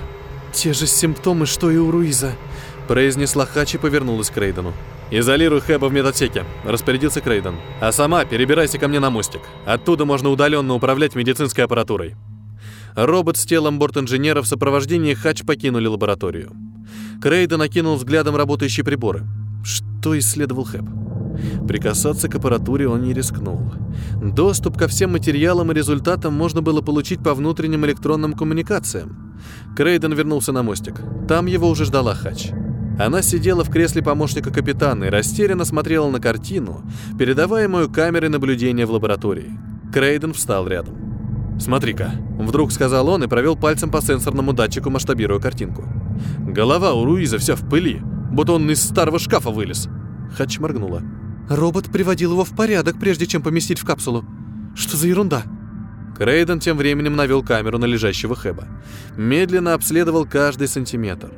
[0.53, 2.33] «Те же симптомы, что и у Руиза»,—
[2.89, 4.73] произнесла Хач и повернулась к Рейдену.
[5.11, 7.57] «Изолируй Хэба в медотсеке»,— распорядился Крейден.
[7.81, 9.43] «А сама перебирайся ко мне на мостик.
[9.65, 12.17] Оттуда можно удаленно управлять медицинской аппаратурой».
[12.97, 16.53] Робот с телом борт-инженера в сопровождении Хач покинули лабораторию.
[17.23, 19.25] Крейден накинул взглядом работающие приборы.
[19.63, 20.85] Что исследовал Хэп?
[21.69, 23.73] Прикасаться к аппаратуре он не рискнул.
[24.23, 29.37] Доступ ко всем материалам и результатам можно было получить по внутренним электронным коммуникациям.
[29.77, 30.95] Крейден вернулся на мостик.
[31.29, 32.51] Там его уже ждала Хач.
[32.99, 36.83] Она сидела в кресле помощника капитана и растерянно смотрела на картину,
[37.19, 39.53] передаваемую камерой наблюдения в лаборатории.
[39.93, 41.59] Крейден встал рядом.
[41.59, 45.85] «Смотри-ка»,— вдруг сказал он и провел пальцем по сенсорному датчику, масштабируя картинку.
[46.39, 49.89] Голова у Руиза вся в пыли, будто он из старого шкафа вылез.
[50.37, 51.03] Хач моргнула.
[51.49, 54.25] Робот приводил его в порядок, прежде чем поместить в капсулу.
[54.75, 55.45] Что за ерунда?
[56.17, 58.67] Крейден тем временем навел камеру на лежащего Хэба.
[59.17, 61.31] Медленно обследовал каждый сантиметр.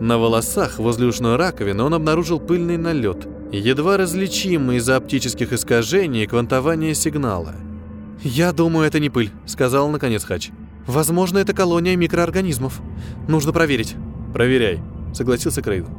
[0.00, 6.26] На волосах возле ушной раковины он обнаружил пыльный налет, едва различимый из-за оптических искажений и
[6.26, 7.54] квантования сигнала.
[8.22, 10.50] «Я думаю, это не пыль»,— сказал наконец Хач.
[10.86, 12.80] «Возможно, это колония микроорганизмов.
[13.28, 13.94] Нужно проверить».
[14.32, 14.80] «Проверяй»,—
[15.14, 15.94] согласился Крейден.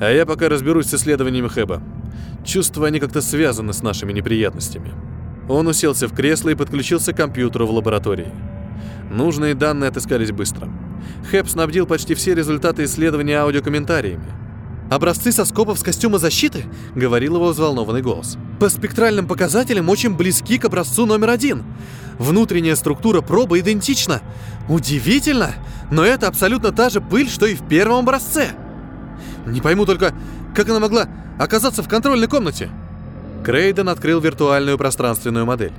[0.00, 1.82] «А я пока разберусь с исследованиями Хэба.
[2.44, 4.92] Чувства они как-то связаны с нашими неприятностями».
[5.48, 8.32] Он уселся в кресло и подключился к компьютеру в лаборатории.
[9.14, 10.68] Нужные данные отыскались быстро.
[11.30, 14.26] Хэп снабдил почти все результаты исследования аудиокомментариями.
[14.90, 16.64] «Образцы соскопов с костюма защиты?»—
[16.96, 18.36] говорил его взволнованный голос.
[18.58, 21.62] «По спектральным показателям очень близки к образцу номер один.
[22.18, 24.20] Внутренняя структура пробы идентична.
[24.68, 25.54] Удивительно,
[25.92, 28.48] но это абсолютно та же пыль, что и в первом образце.
[29.46, 30.12] Не пойму только,
[30.56, 31.06] как она могла
[31.38, 32.68] оказаться в контрольной комнате?»
[33.44, 35.72] Крейден открыл виртуальную пространственную модель.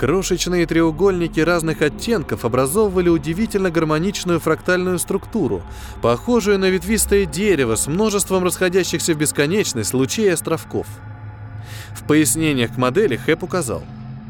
[0.00, 5.62] Крошечные треугольники разных оттенков образовывали удивительно гармоничную фрактальную структуру,
[6.00, 10.86] похожую на ветвистое дерево с множеством расходящихся в бесконечность лучей островков.
[11.94, 13.82] В пояснениях к модели Хэп указал.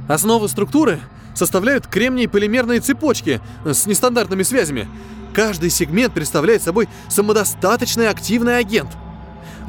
[0.09, 0.99] Основы структуры
[1.35, 4.89] составляют кремний полимерные цепочки с нестандартными связями.
[5.33, 8.91] Каждый сегмент представляет собой самодостаточный активный агент–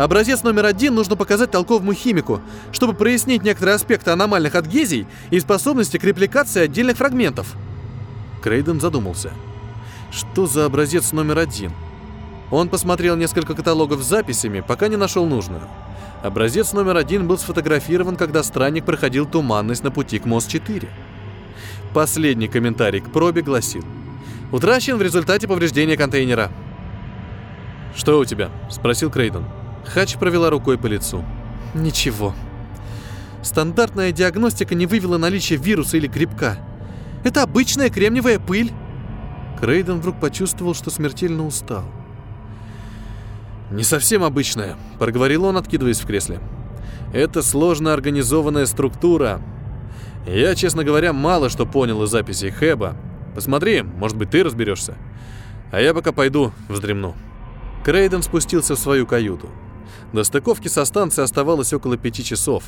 [0.02, 5.98] Образец номер один нужно показать толковому химику, чтобы прояснить некоторые аспекты аномальных адгезий и способности
[5.98, 7.54] к репликации отдельных фрагментов.
[8.42, 9.32] Крейден задумался.
[10.12, 11.72] Что за образец номер один?
[12.50, 15.62] Он посмотрел несколько каталогов с записями, пока не нашел нужную.
[16.24, 20.90] Образец номер один был сфотографирован, когда странник проходил туманность на пути к МОС-4.
[21.94, 23.84] Последний комментарий к пробе гласил.
[24.52, 26.52] Утрачен в результате повреждения контейнера.
[27.96, 29.46] «Что у тебя?»– спросил Крейден.
[29.93, 31.25] Хач провела рукой по лицу.
[31.73, 32.34] Ничего.
[33.43, 36.58] Стандартная диагностика не вывела наличие вируса или грибка.
[37.23, 38.71] Это обычная кремниевая пыль.
[39.60, 41.84] Крейден вдруг почувствовал, что смертельно устал.
[43.69, 46.39] «Не совсем обычная»,— проговорил он, откидываясь в кресле.
[47.13, 49.41] «Это сложно организованная структура.
[50.25, 52.95] Я, честно говоря, мало что понял из записей Хэба.
[53.36, 54.97] Посмотри, может быть, ты разберешься.
[55.71, 57.13] А я пока пойду вздремну».
[57.86, 59.49] Крейден спустился в свою каюту.
[60.13, 62.63] До стыковки со станцией оставалось около пяти часов,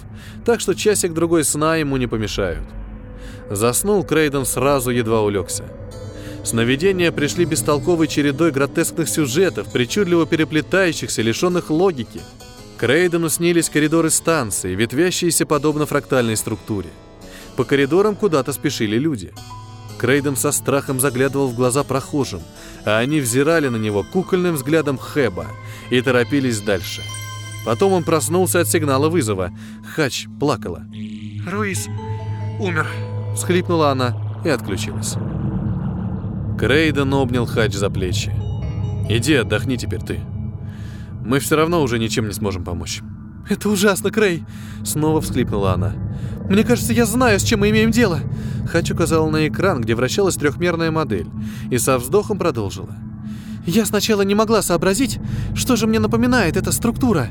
[0.45, 2.65] так что часик-другой сна ему не помешают.
[3.49, 5.65] Заснул Крейден сразу, едва улегся.
[6.43, 12.21] Сновидения пришли бестолковой чередой гротескных сюжетов, причудливо переплетающихся, лишенных логики.
[12.77, 16.89] Крейдену снились коридоры станции, ветвящиеся подобно фрактальной структуре.
[17.55, 19.31] По коридорам куда-то спешили люди.
[20.03, 22.41] Крейден со страхом заглядывал в глаза прохожим,
[22.83, 25.45] а они взирали на него кукольным взглядом Хэба
[25.91, 27.01] и торопились дальше.
[27.63, 29.51] Потом он проснулся от сигнала вызова.
[29.95, 30.83] Хач плакала.
[31.49, 31.87] «Руиз
[32.59, 32.85] умер»,—
[33.37, 35.15] всхлипнула она и отключилась.
[36.59, 38.33] Крейден обнял Хач за плечи.
[39.07, 40.19] «Иди отдохни теперь ты.
[41.23, 43.01] Мы все равно уже ничем не сможем помочь».
[43.49, 44.45] «Это ужасно, Крей!»
[44.85, 45.93] Снова всхлипнула она.
[46.49, 48.19] «Мне кажется, я знаю, с чем мы имеем дело!»
[48.67, 51.27] Хач указала на экран, где вращалась трехмерная модель,
[51.69, 52.95] и со вздохом продолжила.
[53.65, 55.19] Я сначала не могла сообразить,
[55.55, 57.29] что же мне напоминает эта структура.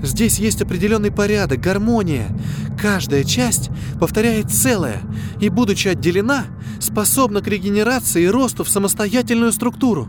[0.00, 2.28] Здесь есть определенный порядок, гармония.
[2.80, 5.00] Каждая часть повторяет целое
[5.40, 6.44] и, будучи отделена,
[6.78, 10.08] способна к регенерации и росту в самостоятельную структуру.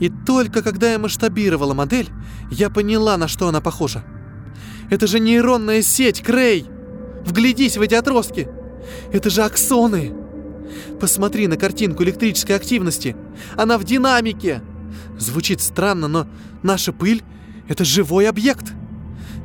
[0.00, 2.10] И только когда я масштабировала модель,
[2.50, 4.04] я поняла, на что она похожа.
[4.90, 6.66] Это же нейронная сеть, Крей!
[7.24, 8.48] Вглядись в эти отростки!
[9.12, 10.12] Это же аксоны!
[11.00, 13.16] Посмотри на картинку электрической активности.
[13.56, 14.62] Она в динамике.
[15.18, 16.26] Звучит странно, но
[16.62, 17.22] наша пыль—
[17.68, 18.72] это живой объект.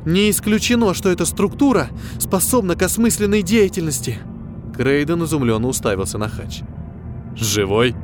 [0.04, 4.18] Не исключено, что эта структура способна к осмысленной деятельности.
[4.76, 6.62] Крейден изумленно уставился на Хач.
[7.36, 7.94] «Живой?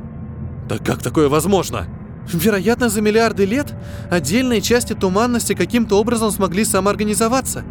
[0.69, 1.87] Да как такое возможно?»
[2.31, 3.73] Вероятно, за миллиарды лет
[4.09, 7.63] отдельные части туманности каким-то образом смогли самоорганизоваться.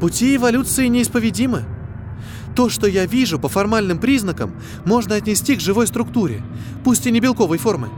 [0.00, 1.64] Пути эволюции неисповедимы.
[2.56, 6.42] То, что я вижу по формальным признакам, можно отнести к живой структуре,
[6.82, 7.88] пусть и не белковой формы.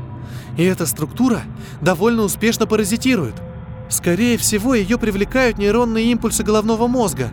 [0.59, 1.43] И эта структура
[1.81, 3.35] довольно успешно паразитирует.
[3.89, 7.31] Скорее всего, ее привлекают нейронные импульсы головного мозга.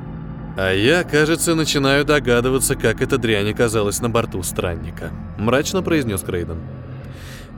[0.57, 5.11] А я, кажется, начинаю догадываться, как эта дрянь оказалась на борту странника.
[5.37, 6.57] Мрачно произнес Крейден.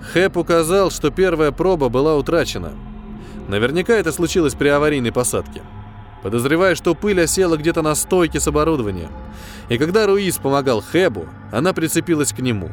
[0.02, 2.74] Хэп указал, что первая проба была утрачена.
[3.48, 5.62] Наверняка это случилось при аварийной посадке.
[6.24, 9.10] Подозревая, что пыль осела где-то на стойке с оборудованием.
[9.70, 12.72] И когда Руис помогал Хэбу, она прицепилась к нему.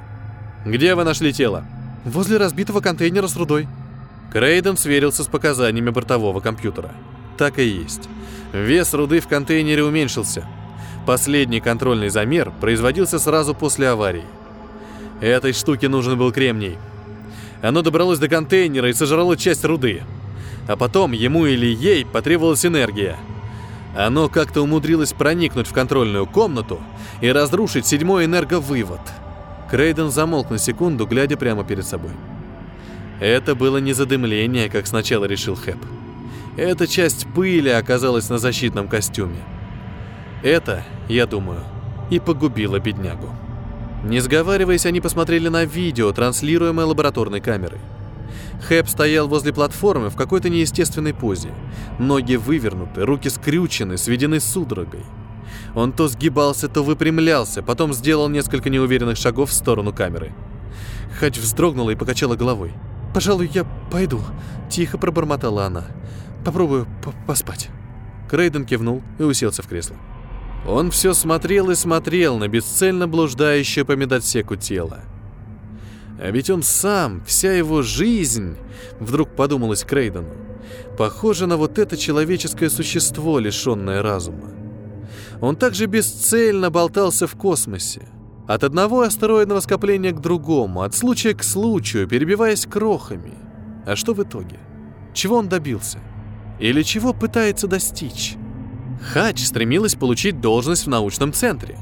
[0.64, 1.64] «Где вы нашли тело?»
[2.04, 3.68] «Возле разбитого контейнера с рудой».
[4.32, 6.92] Крейден сверился с показаниями бортового компьютера.
[7.36, 8.08] Так и есть.
[8.52, 10.46] Вес руды в контейнере уменьшился.
[11.06, 14.24] Последний контрольный замер производился сразу после аварии.
[15.20, 16.78] Этой штуке нужен был кремний.
[17.66, 20.04] Оно добралось до контейнера и сожрало часть руды.
[20.68, 23.16] А потом ему или ей потребовалась энергия.
[23.96, 26.80] Оно как-то умудрилось проникнуть в контрольную комнату
[27.20, 29.00] и разрушить седьмой энерговывод.
[29.68, 32.12] Крейден замолк на секунду, глядя прямо перед собой.
[33.18, 35.78] Это было не задымление, как сначала решил Хэп.
[36.56, 39.42] Эта часть пыли оказалась на защитном костюме.
[40.44, 41.64] Это, я думаю,
[42.10, 43.34] и погубило беднягу.
[44.06, 47.80] Не сговариваясь, они посмотрели на видео, транслируемое лабораторной камерой.
[48.68, 51.50] Хэп стоял возле платформы в какой-то неестественной позе.
[51.98, 55.04] Ноги вывернуты, руки скрючены, сведены судорогой.
[55.74, 60.32] Он то сгибался, то выпрямлялся, потом сделал несколько неуверенных шагов в сторону камеры.
[61.18, 62.74] Хач вздрогнула и покачала головой.
[63.12, 64.20] «Пожалуй, я пойду»,—
[64.70, 65.84] тихо пробормотала она.
[66.44, 66.86] «Попробую
[67.26, 67.70] поспать».
[68.30, 69.96] Крейден кивнул и уселся в кресло.
[70.66, 75.00] Он все смотрел и смотрел на бесцельно блуждающее по медотсеку тело.
[76.18, 78.56] А ведь он сам, вся его жизнь,
[78.98, 80.30] вдруг подумалось Крейдену,
[80.96, 84.50] похоже на вот это человеческое существо, лишенное разума.
[85.40, 88.08] Он также бесцельно болтался в космосе,
[88.46, 93.34] от одного астероидного скопления к другому, от случая к случаю, перебиваясь крохами.
[93.84, 94.58] А что в итоге?
[95.12, 95.98] Чего он добился?
[96.58, 98.36] Или чего пытается достичь?
[99.00, 101.78] Хач стремилась получить должность в научном центре.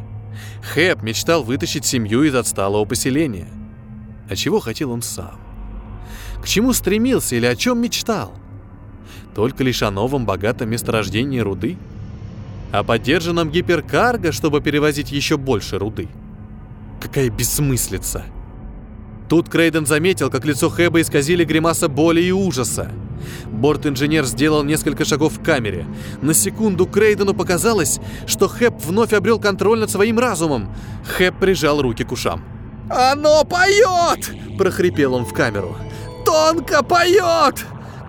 [0.62, 3.48] Хэп мечтал вытащить семью из отсталого поселения.
[4.28, 5.38] А чего хотел он сам?
[6.42, 8.32] К чему стремился или о чем мечтал?
[9.34, 11.76] Только лишь о новом богатом месторождении руды?
[12.72, 16.08] О поддержанном гиперкарго, чтобы перевозить еще больше руды?
[17.00, 18.24] Какая бессмыслица!
[19.28, 22.90] Тут Крейден заметил, как лицо Хэба исказили гримаса боли и ужаса.
[23.46, 25.86] Борт-инженер сделал несколько шагов в камере.
[26.22, 30.74] На секунду Крейдену показалось, что Хэп вновь обрел контроль над своим разумом.
[31.16, 32.44] Хэп прижал руки к ушам.
[32.90, 35.76] «Оно поет!»– прохрипел он в камеру.
[36.24, 37.64] «Тонко поет!»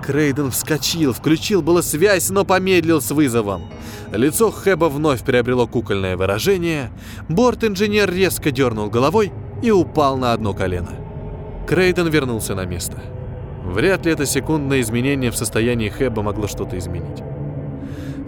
[0.06, 3.63] Крейден вскочил, включил было связь, но помедлил с вызовом.
[4.12, 6.92] Лицо Хэба вновь приобрело кукольное выражение.
[7.27, 9.33] Борт-инженер резко дернул головой
[9.63, 10.92] и упал на одно колено.
[11.67, 13.02] Крейден вернулся на место.
[13.66, 17.24] Вряд ли это секундное изменение в состоянии Хэба могло что-то изменить.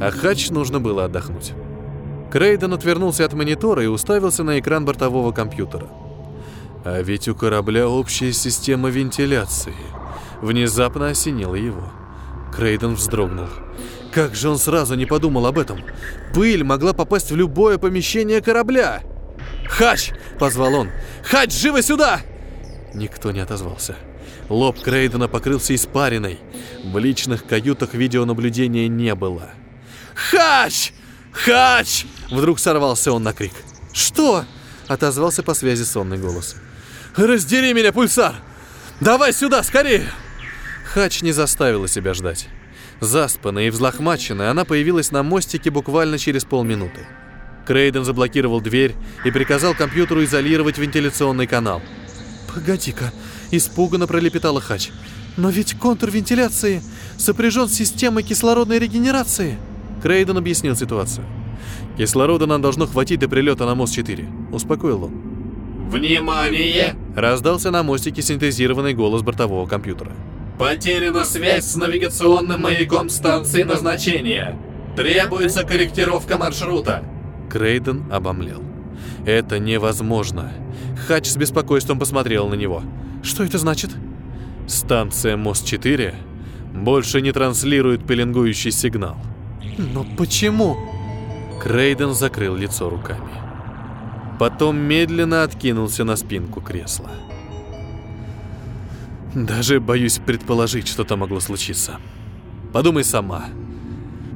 [0.02, 1.54] А Хач нужно было отдохнуть.
[2.32, 5.88] Крейден отвернулся от монитора и уставился на экран бортового компьютера.
[6.84, 9.76] А ведь у корабля общая система вентиляции.
[10.42, 11.92] Внезапно осенило его.
[12.54, 13.48] Крейден вздрогнул.
[14.12, 15.80] Как же он сразу не подумал об этом?
[16.34, 19.04] Пыль могла попасть в любое помещение корабля.
[19.68, 20.90] «Хач!»— позвал он.
[21.24, 22.22] «Хач, живо сюда!»
[22.94, 23.96] Никто не отозвался.
[24.50, 26.39] Лоб Крейдена покрылся испариной.
[26.84, 29.50] В личных каютах видеонаблюдения не было.
[30.16, 30.93] «Хач!
[31.32, 33.54] Хач!» Вдруг сорвался он на крик.
[33.93, 34.45] «Что?»—
[34.88, 36.56] отозвался по связи сонный голос.
[37.16, 38.36] «Раздери меня, пульсар!
[39.02, 40.08] Давай сюда, скорее!»
[40.86, 42.48] Хач не заставила себя ждать.
[43.00, 47.06] Заспанная и взлохмаченная, она появилась на мостике буквально через полминуты.
[47.66, 48.95] Крейден заблокировал дверь
[49.26, 51.82] и приказал компьютеру изолировать вентиляционный канал.
[52.54, 53.12] «Погоди-ка»,—
[53.52, 54.89] испуганно пролепетала Хач.
[55.38, 56.82] «Но ведь контур вентиляции
[57.18, 59.58] сопряжен с системой кислородной регенерации».
[60.02, 61.26] Крейден объяснил ситуацию.
[61.98, 65.12] «Кислорода нам должно хватить до прилета на мост-4»,— успокоил он.
[65.89, 70.12] «Внимание!»— раздался на мостике синтезированный голос бортового компьютера.
[70.60, 74.58] «Потеряна связь с навигационным маяком станции назначения.
[74.95, 77.04] Требуется корректировка маршрута».
[77.50, 78.64] Крейден обомлел.
[79.28, 80.53] «Это невозможно!»
[81.05, 82.82] Хач с беспокойством посмотрел на него.
[83.23, 83.91] «Что это значит?»
[84.67, 86.15] «Станция Мост-4
[86.73, 89.17] больше не транслирует пеленгующий сигнал».
[89.78, 90.78] «Но почему?»
[91.61, 93.34] Крейден закрыл лицо руками.
[94.39, 97.09] Потом медленно откинулся на спинку кресла.
[99.36, 101.97] Даже боюсь предположить, что там могло случиться.
[102.71, 103.47] Подумай сама.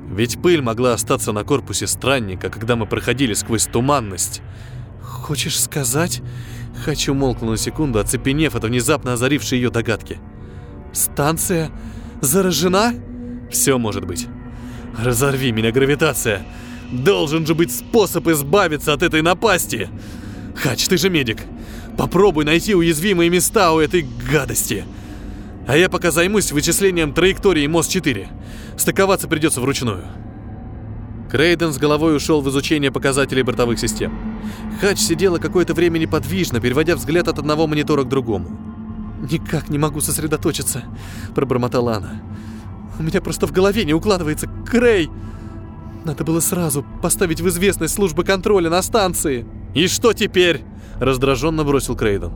[0.10, 4.42] Ведь пыль могла остаться на корпусе странника, когда мы проходили сквозь туманность.
[5.32, 6.22] Хочешь сказать?
[6.84, 10.20] Хочу молкнуть на секунду, оцепенев от внезапно озарившей ее догадки.
[10.92, 11.72] Станция
[12.20, 12.94] заражена?
[13.50, 14.28] Все может быть.
[15.02, 16.46] Разорви меня, гравитация.
[16.92, 19.88] Должен же быть способ избавиться от этой напасти.
[20.54, 21.38] Хач, ты же медик.
[21.98, 24.84] Попробуй найти уязвимые места у этой гадости.
[25.66, 28.28] А я пока займусь вычислением траектории МОС-4.
[28.76, 30.04] Стыковаться придется вручную.
[31.32, 34.12] Крейден с головой ушел в изучение показателей бортовых систем.
[34.82, 38.50] Хач сидела какое-то время неподвижно, переводя взгляд от одного монитора к другому.
[39.32, 40.84] «Никак не могу сосредоточиться»,—
[41.36, 42.22] пробормотала она.
[43.00, 44.50] «У меня просто в голове не укладывается.
[44.70, 45.10] Крей!»
[46.04, 49.46] Надо было сразу поставить в известность службы контроля на станции.
[49.74, 50.66] «И что теперь?»—
[51.00, 52.34] раздраженно бросил Крейден.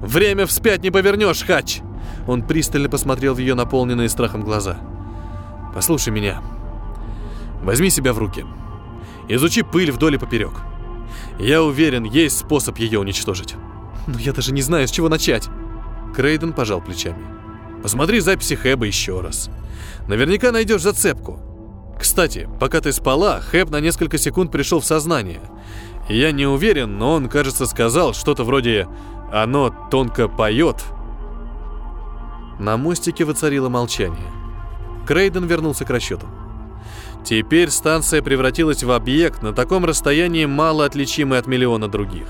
[0.00, 1.82] «Время вспять не повернешь, Хач!»
[2.26, 4.78] Он пристально посмотрел в ее наполненные страхом глаза.
[5.72, 6.42] «Послушай меня.
[7.64, 8.44] Возьми себя в руки.
[9.26, 10.52] Изучи пыль вдоль и поперек.
[11.38, 13.54] Я уверен, есть способ ее уничтожить.
[14.06, 15.48] Но я даже не знаю, с чего начать».
[16.14, 17.24] Крейден пожал плечами.
[17.82, 19.50] «Посмотри записи Хэба еще раз.
[20.06, 21.40] Наверняка найдешь зацепку.
[21.98, 25.40] Кстати, пока ты спала, Хэб на несколько секунд пришел в сознание.
[26.08, 28.86] Я не уверен, но он, кажется, сказал что-то вроде
[29.32, 30.84] «оно тонко поет».
[32.58, 34.30] На мостике воцарило молчание.
[35.06, 36.26] Крейден вернулся к расчету.
[37.24, 42.28] Теперь станция превратилась в объект на таком расстоянии мало отличимый от миллиона других.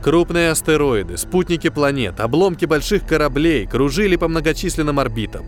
[0.00, 5.46] Крупные астероиды, спутники планет, обломки больших кораблей кружили по многочисленным орбитам.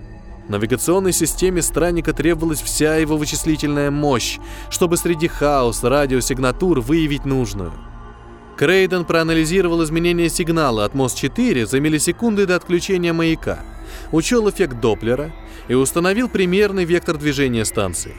[0.49, 4.39] Навигационной системе странника требовалась вся его вычислительная мощь,
[4.71, 7.73] чтобы среди хаоса радиосигнатур выявить нужную.
[8.57, 13.61] Крейден проанализировал изменения сигнала от МОС-4 за миллисекунды до отключения маяка,
[14.11, 15.31] учел эффект Доплера
[15.69, 18.15] и установил примерный вектор движения станции.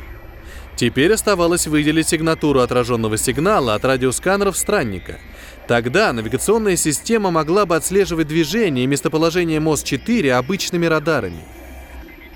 [0.80, 5.20] Теперь оставалось выделить сигнатуру отраженного сигнала от радиосканеров странника.
[5.68, 11.44] Тогда навигационная система могла бы отслеживать движение и местоположение МОС-4 обычными радарами–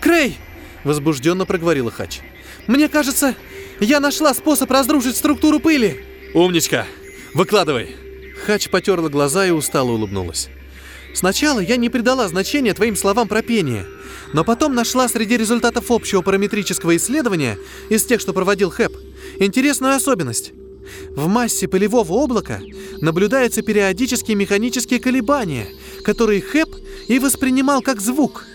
[0.03, 0.37] «Крей!»—
[0.83, 2.19] возбужденно проговорила Хач.
[2.67, 3.35] «Мне кажется,
[3.79, 6.85] я нашла способ разрушить структуру пыли!» «Умничка!
[7.33, 7.95] Выкладывай!»
[8.45, 10.49] Хач потерла глаза и устало улыбнулась.
[11.13, 13.85] «Сначала я не придала значения твоим словам про пение,
[14.33, 17.57] но потом нашла среди результатов общего параметрического исследования,
[17.89, 18.95] из тех, что проводил Хэп,
[19.39, 20.53] интересную особенность.
[21.11, 22.59] В массе пылевого облака
[22.99, 25.67] наблюдаются периодические механические колебания,
[26.03, 26.69] которые Хэп
[27.07, 28.45] и воспринимал как звук—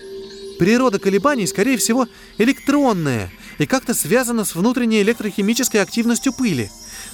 [0.59, 6.69] Природа колебаний, скорее всего, электронная и как-то связана с внутренней электрохимической активностью пыли.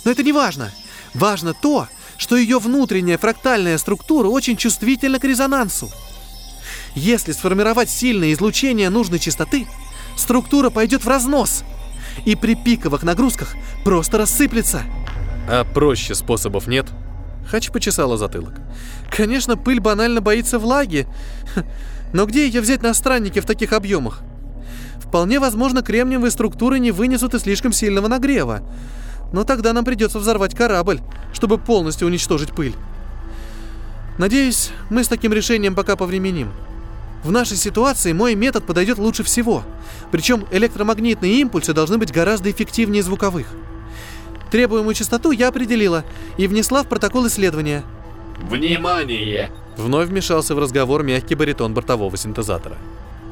[0.04, 0.72] Но это не важно.
[1.12, 5.90] Важно то, что ее внутренняя фрактальная структура очень чувствительна к резонансу.
[6.94, 9.66] Если сформировать сильное излучение нужной частоты,
[10.16, 11.64] структура пойдет в разнос
[12.24, 13.54] и при пиковых нагрузках
[13.84, 14.82] просто рассыплется.
[15.48, 16.86] А проще способов нет?
[17.46, 18.60] Хач почесала затылок.
[19.10, 21.06] Конечно, пыль банально боится влаги.
[22.12, 24.22] Но где ее взять на страннике в таких объемах?
[24.98, 28.62] Вполне возможно, кремниевые структуры не вынесут и слишком сильного нагрева.
[29.34, 31.00] Но тогда нам придется взорвать корабль,
[31.32, 32.72] чтобы полностью уничтожить пыль.
[34.16, 36.52] Надеюсь, мы с таким решением пока повременим.
[37.24, 39.64] В нашей ситуации мой метод подойдет лучше всего.
[40.12, 43.48] Причем электромагнитные импульсы должны быть гораздо эффективнее звуковых.
[44.52, 46.04] Требуемую частоту я определила
[46.36, 47.82] и внесла в протокол исследования.
[48.40, 49.50] Внимание!
[49.76, 52.76] Вновь вмешался в разговор мягкий баритон бортового синтезатора.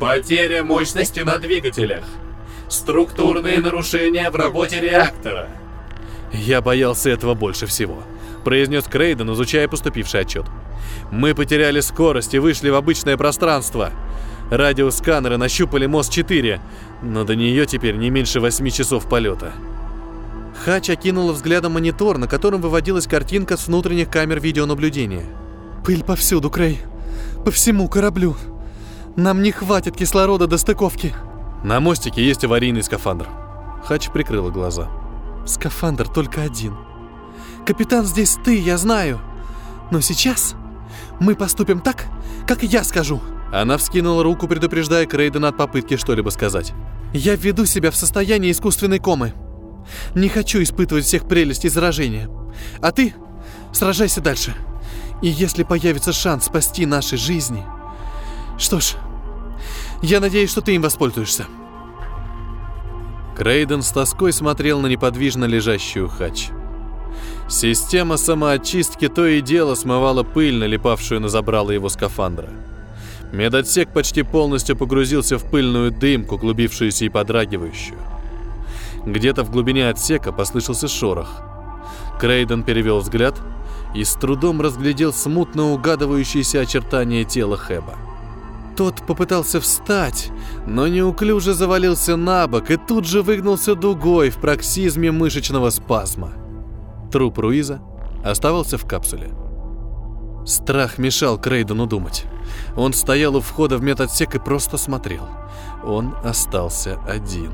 [0.01, 2.03] Потеря мощности на двигателях.
[2.69, 5.49] Структурные нарушения в работе реактора.
[6.33, 8.03] Я боялся этого больше всего,
[8.45, 10.47] произнес Крейден, изучая поступивший отчет.
[11.11, 13.91] Мы потеряли скорость и вышли в обычное пространство.
[14.51, 16.61] Радиосканеры нащупали МОС-4,
[17.03, 19.53] но до нее теперь не меньше восьми часов полета.
[20.65, 25.25] Хач окинула взглядом монитор, на котором выводилась картинка с внутренних камер видеонаблюдения.
[25.85, 26.81] Пыль повсюду, Крей.
[27.45, 28.37] По всему кораблю.
[29.17, 31.15] Нам не хватит кислорода до стыковки.
[31.65, 33.29] На мостике есть аварийный скафандр.
[33.85, 34.89] Хач прикрыла глаза.
[35.47, 36.77] Скафандр только один.
[37.67, 39.21] Капитан здесь ты, я знаю.
[39.91, 40.55] Но сейчас
[41.21, 42.07] мы поступим так,
[42.47, 43.21] как я скажу.
[43.53, 46.73] Она вскинула руку, предупреждая Крейдена от попытки что-либо сказать.
[47.13, 49.35] Я введу себя в состояние искусственной комы.
[50.15, 52.31] Не хочу испытывать всех прелестей заражения.
[52.81, 53.15] А ты
[53.73, 54.55] сражайся дальше.
[55.21, 57.63] И если появится шанс спасти наши жизни...
[58.59, 58.95] Что ж,
[60.03, 61.47] я надеюсь, что ты им воспользуешься.
[63.37, 66.51] Крейден с тоской смотрел на неподвижно лежащую хач.
[67.49, 72.51] Система самоочистки то и дело смывала пыль, налипавшую на забрало его скафандра.
[73.33, 77.99] Медотсек почти полностью погрузился в пыльную дымку, клубившуюся и подрагивающую.
[79.07, 81.43] Где-то в глубине отсека послышался шорох.
[82.21, 83.41] Крейден перевел взгляд
[83.95, 88.12] и с трудом разглядел смутно угадывающиеся очертания тела Хэба.
[88.77, 90.31] Тот попытался встать,
[90.67, 96.33] но неуклюже завалился на бок и тут же выгнулся дугой в проксизме мышечного спазма.
[97.11, 97.83] Труп Руиза
[98.25, 99.31] оставался в капсуле.
[100.47, 102.25] Страх мешал Крейдену думать.
[102.77, 105.29] Он стоял у входа в медотсек и просто смотрел.
[105.85, 107.53] Он остался один.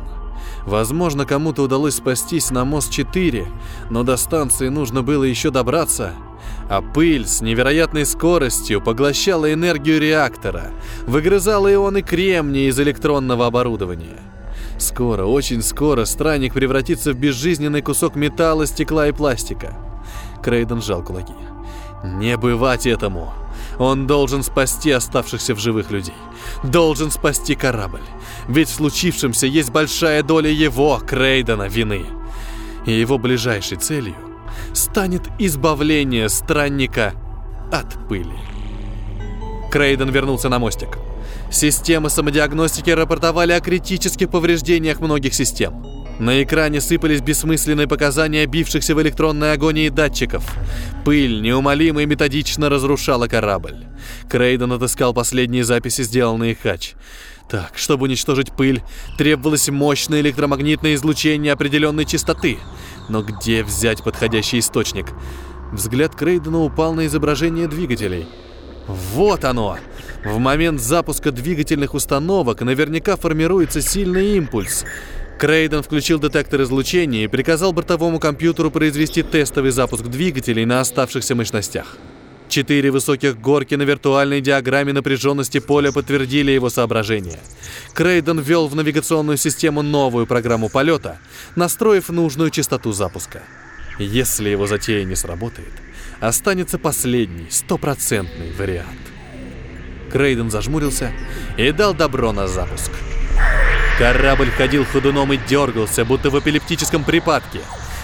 [0.65, 3.47] Возможно, кому-то удалось спастись на мост 4,
[3.91, 6.13] но до станции нужно было еще добраться.
[6.69, 10.71] А пыль с невероятной скоростью поглощала энергию реактора,
[11.07, 14.19] выгрызала ионы кремния из электронного оборудования.
[14.79, 19.77] Скоро, очень скоро странник превратится в безжизненный кусок металла, стекла и пластика.
[20.43, 21.33] Крейден сжал кулаки.
[22.05, 23.33] Не бывать этому.
[23.79, 26.15] Он должен спасти оставшихся в живых людей.
[26.63, 28.03] Должен спасти корабль.
[28.47, 32.07] Ведь в случившемся есть большая доля его, Крейдена, вины.
[32.87, 34.28] И его ближайшей целью
[34.75, 37.15] станет избавление странника
[37.73, 38.39] от пыли.
[39.71, 40.99] Крейден вернулся на мостик.
[41.51, 45.85] Системы самодиагностики рапортовали о критических повреждениях многих систем.
[46.19, 50.45] На экране сыпались бессмысленные показания бившихся в электронной агонии датчиков.
[51.05, 53.87] Пыль неумолимо и методично разрушала корабль.
[54.29, 56.95] Крейден отыскал последние записи, сделанные Хач.
[57.49, 58.83] Так, чтобы уничтожить пыль,
[59.17, 62.59] требовалось мощное электромагнитное излучение определенной частоты.
[63.09, 65.07] Но где взять подходящий источник?
[65.73, 68.27] Взгляд Крейдена упал на изображение двигателей.
[68.87, 69.79] Вот оно!
[70.25, 74.85] В момент запуска двигательных установок наверняка формируется сильный импульс.
[75.39, 81.97] Крейден включил детектор излучения и приказал бортовому компьютеру произвести тестовый запуск двигателей на оставшихся мощностях.
[82.49, 87.39] Четыре высоких горки на виртуальной диаграмме напряженности поля подтвердили его соображения.
[87.93, 91.19] Крейден ввел в навигационную систему новую программу полета,
[91.57, 93.43] настроив нужную частоту запуска.
[93.99, 95.73] Если его затея не сработает,
[96.21, 98.89] останется последний, стопроцентный вариант.
[100.11, 101.13] Крейден зажмурился
[101.59, 102.93] и дал добро на запуск.
[103.99, 107.61] Корабль ходил ходуном и дергался, будто в эпилептическом припадке.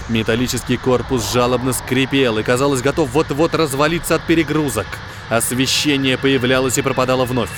[0.08, 4.86] Металлический корпус жалобно скрипел и, казалось, готов вот-вот развалиться от перегрузок.
[5.30, 7.50] Освещение появлялось и пропадало вновь.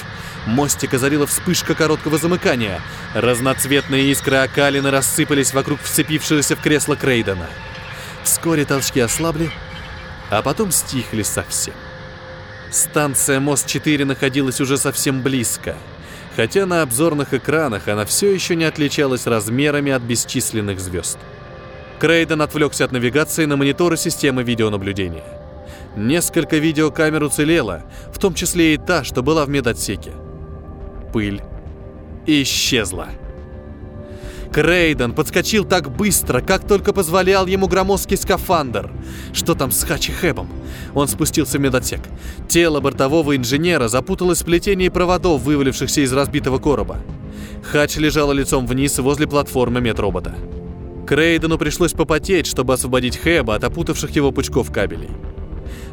[0.47, 2.81] Мостик озарила вспышка короткого замыкания.
[3.15, 7.49] Разноцветные искры окалины рассыпались вокруг вцепившегося в кресло Крейдена.
[8.23, 9.51] Вскоре толчки ослабли,
[10.31, 11.75] а потом стихли совсем.
[12.71, 15.77] Станция Мост-4 находилась уже совсем близко—
[16.37, 21.19] хотя на обзорных экранах она все еще не отличалась размерами от бесчисленных звезд.
[21.99, 25.25] Крейден отвлекся от навигации на мониторы системы видеонаблюдения.
[25.97, 30.13] Несколько видеокамер уцелело, в том числе и та, что была в медотсеке.
[31.13, 31.41] Пыль
[32.27, 33.09] исчезла.
[34.53, 38.91] Крейден подскочил так быстро, как только позволял ему громоздкий скафандр.
[39.33, 40.49] Что там с Хачи Хэбом?
[40.95, 42.01] Он спустился в медотсек.
[42.49, 46.99] Тело бортового инженера запуталось в плетении проводов, вывалившихся из разбитого короба.
[47.63, 50.35] Хач лежала лицом вниз возле платформы медробота.
[51.07, 55.11] Крейдену пришлось попотеть, чтобы освободить Хэба от опутавших его пучков кабелей.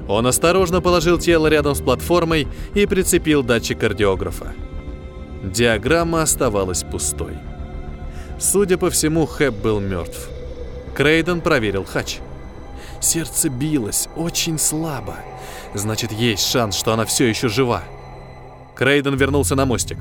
[0.07, 4.53] Он осторожно положил тело рядом с платформой и прицепил датчик кардиографа.
[5.43, 7.37] Диаграмма оставалась пустой.
[8.39, 10.29] Судя по всему, Хэб был мертв.
[10.95, 12.19] Крейден проверил хач.
[12.99, 15.15] Сердце билось очень слабо.
[15.73, 17.83] Значит, есть шанс, что она все еще жива.
[18.83, 19.97] Крейден вернулся на мостик.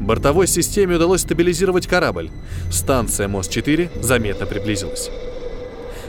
[0.00, 2.30] Бортовой системе удалось стабилизировать корабль.
[2.70, 5.10] Станция Мост-4 заметно приблизилась.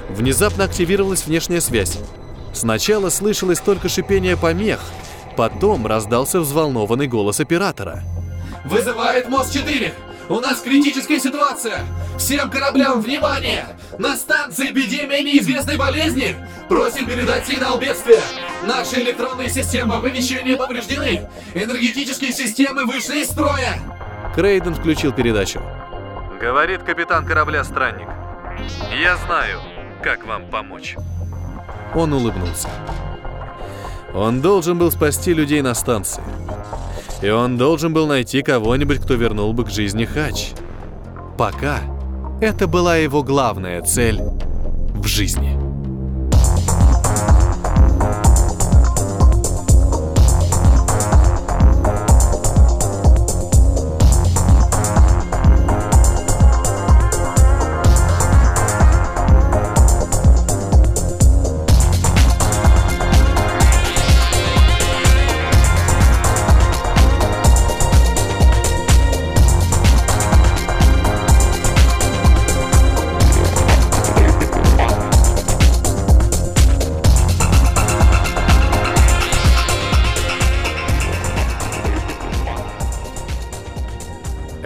[0.09, 1.99] Внезапно активировалась внешняя связь.
[2.53, 4.79] Сначала слышалось только шипение помех,
[5.35, 8.03] потом раздался взволнованный голос оператора.
[8.63, 9.91] «Вызывает Мост-4!
[10.29, 11.79] У нас критическая ситуация!
[12.17, 13.65] Всем кораблям внимание!
[13.97, 16.35] На станции эпидемия неизвестной болезни!
[16.69, 18.21] Просим передать сигнал бедствия!
[18.65, 21.27] Наши электронные системы оповещения повреждены!
[21.53, 23.79] Энергетические системы вышли из строя!
[24.33, 25.61] Крейден включил передачу.
[26.39, 28.07] Говорит капитан корабля «Странник».
[29.01, 29.59] Я знаю,
[30.01, 30.95] как вам помочь.
[31.93, 32.69] Он улыбнулся.
[34.13, 36.23] Он должен был спасти людей на станции.
[37.23, 40.51] И он должен был найти кого-нибудь, кто вернул бы к жизни Хач.
[41.37, 41.79] Пока
[42.41, 45.62] это была его главная цель в жизни.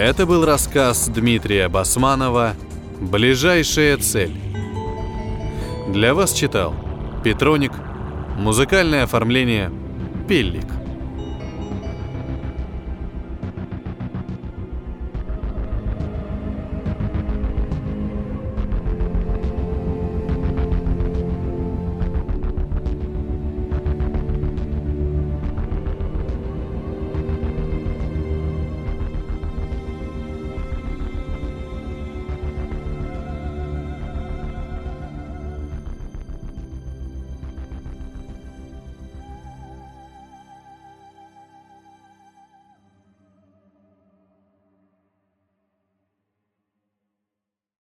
[0.08, 2.54] Это был рассказ Дмитрия Басманова
[3.02, 4.34] «Ближайшая цель».
[5.90, 6.74] Для вас читал
[7.26, 7.74] Петроник,
[8.38, 9.70] музыкальное оформление
[10.26, 10.64] Пеллик.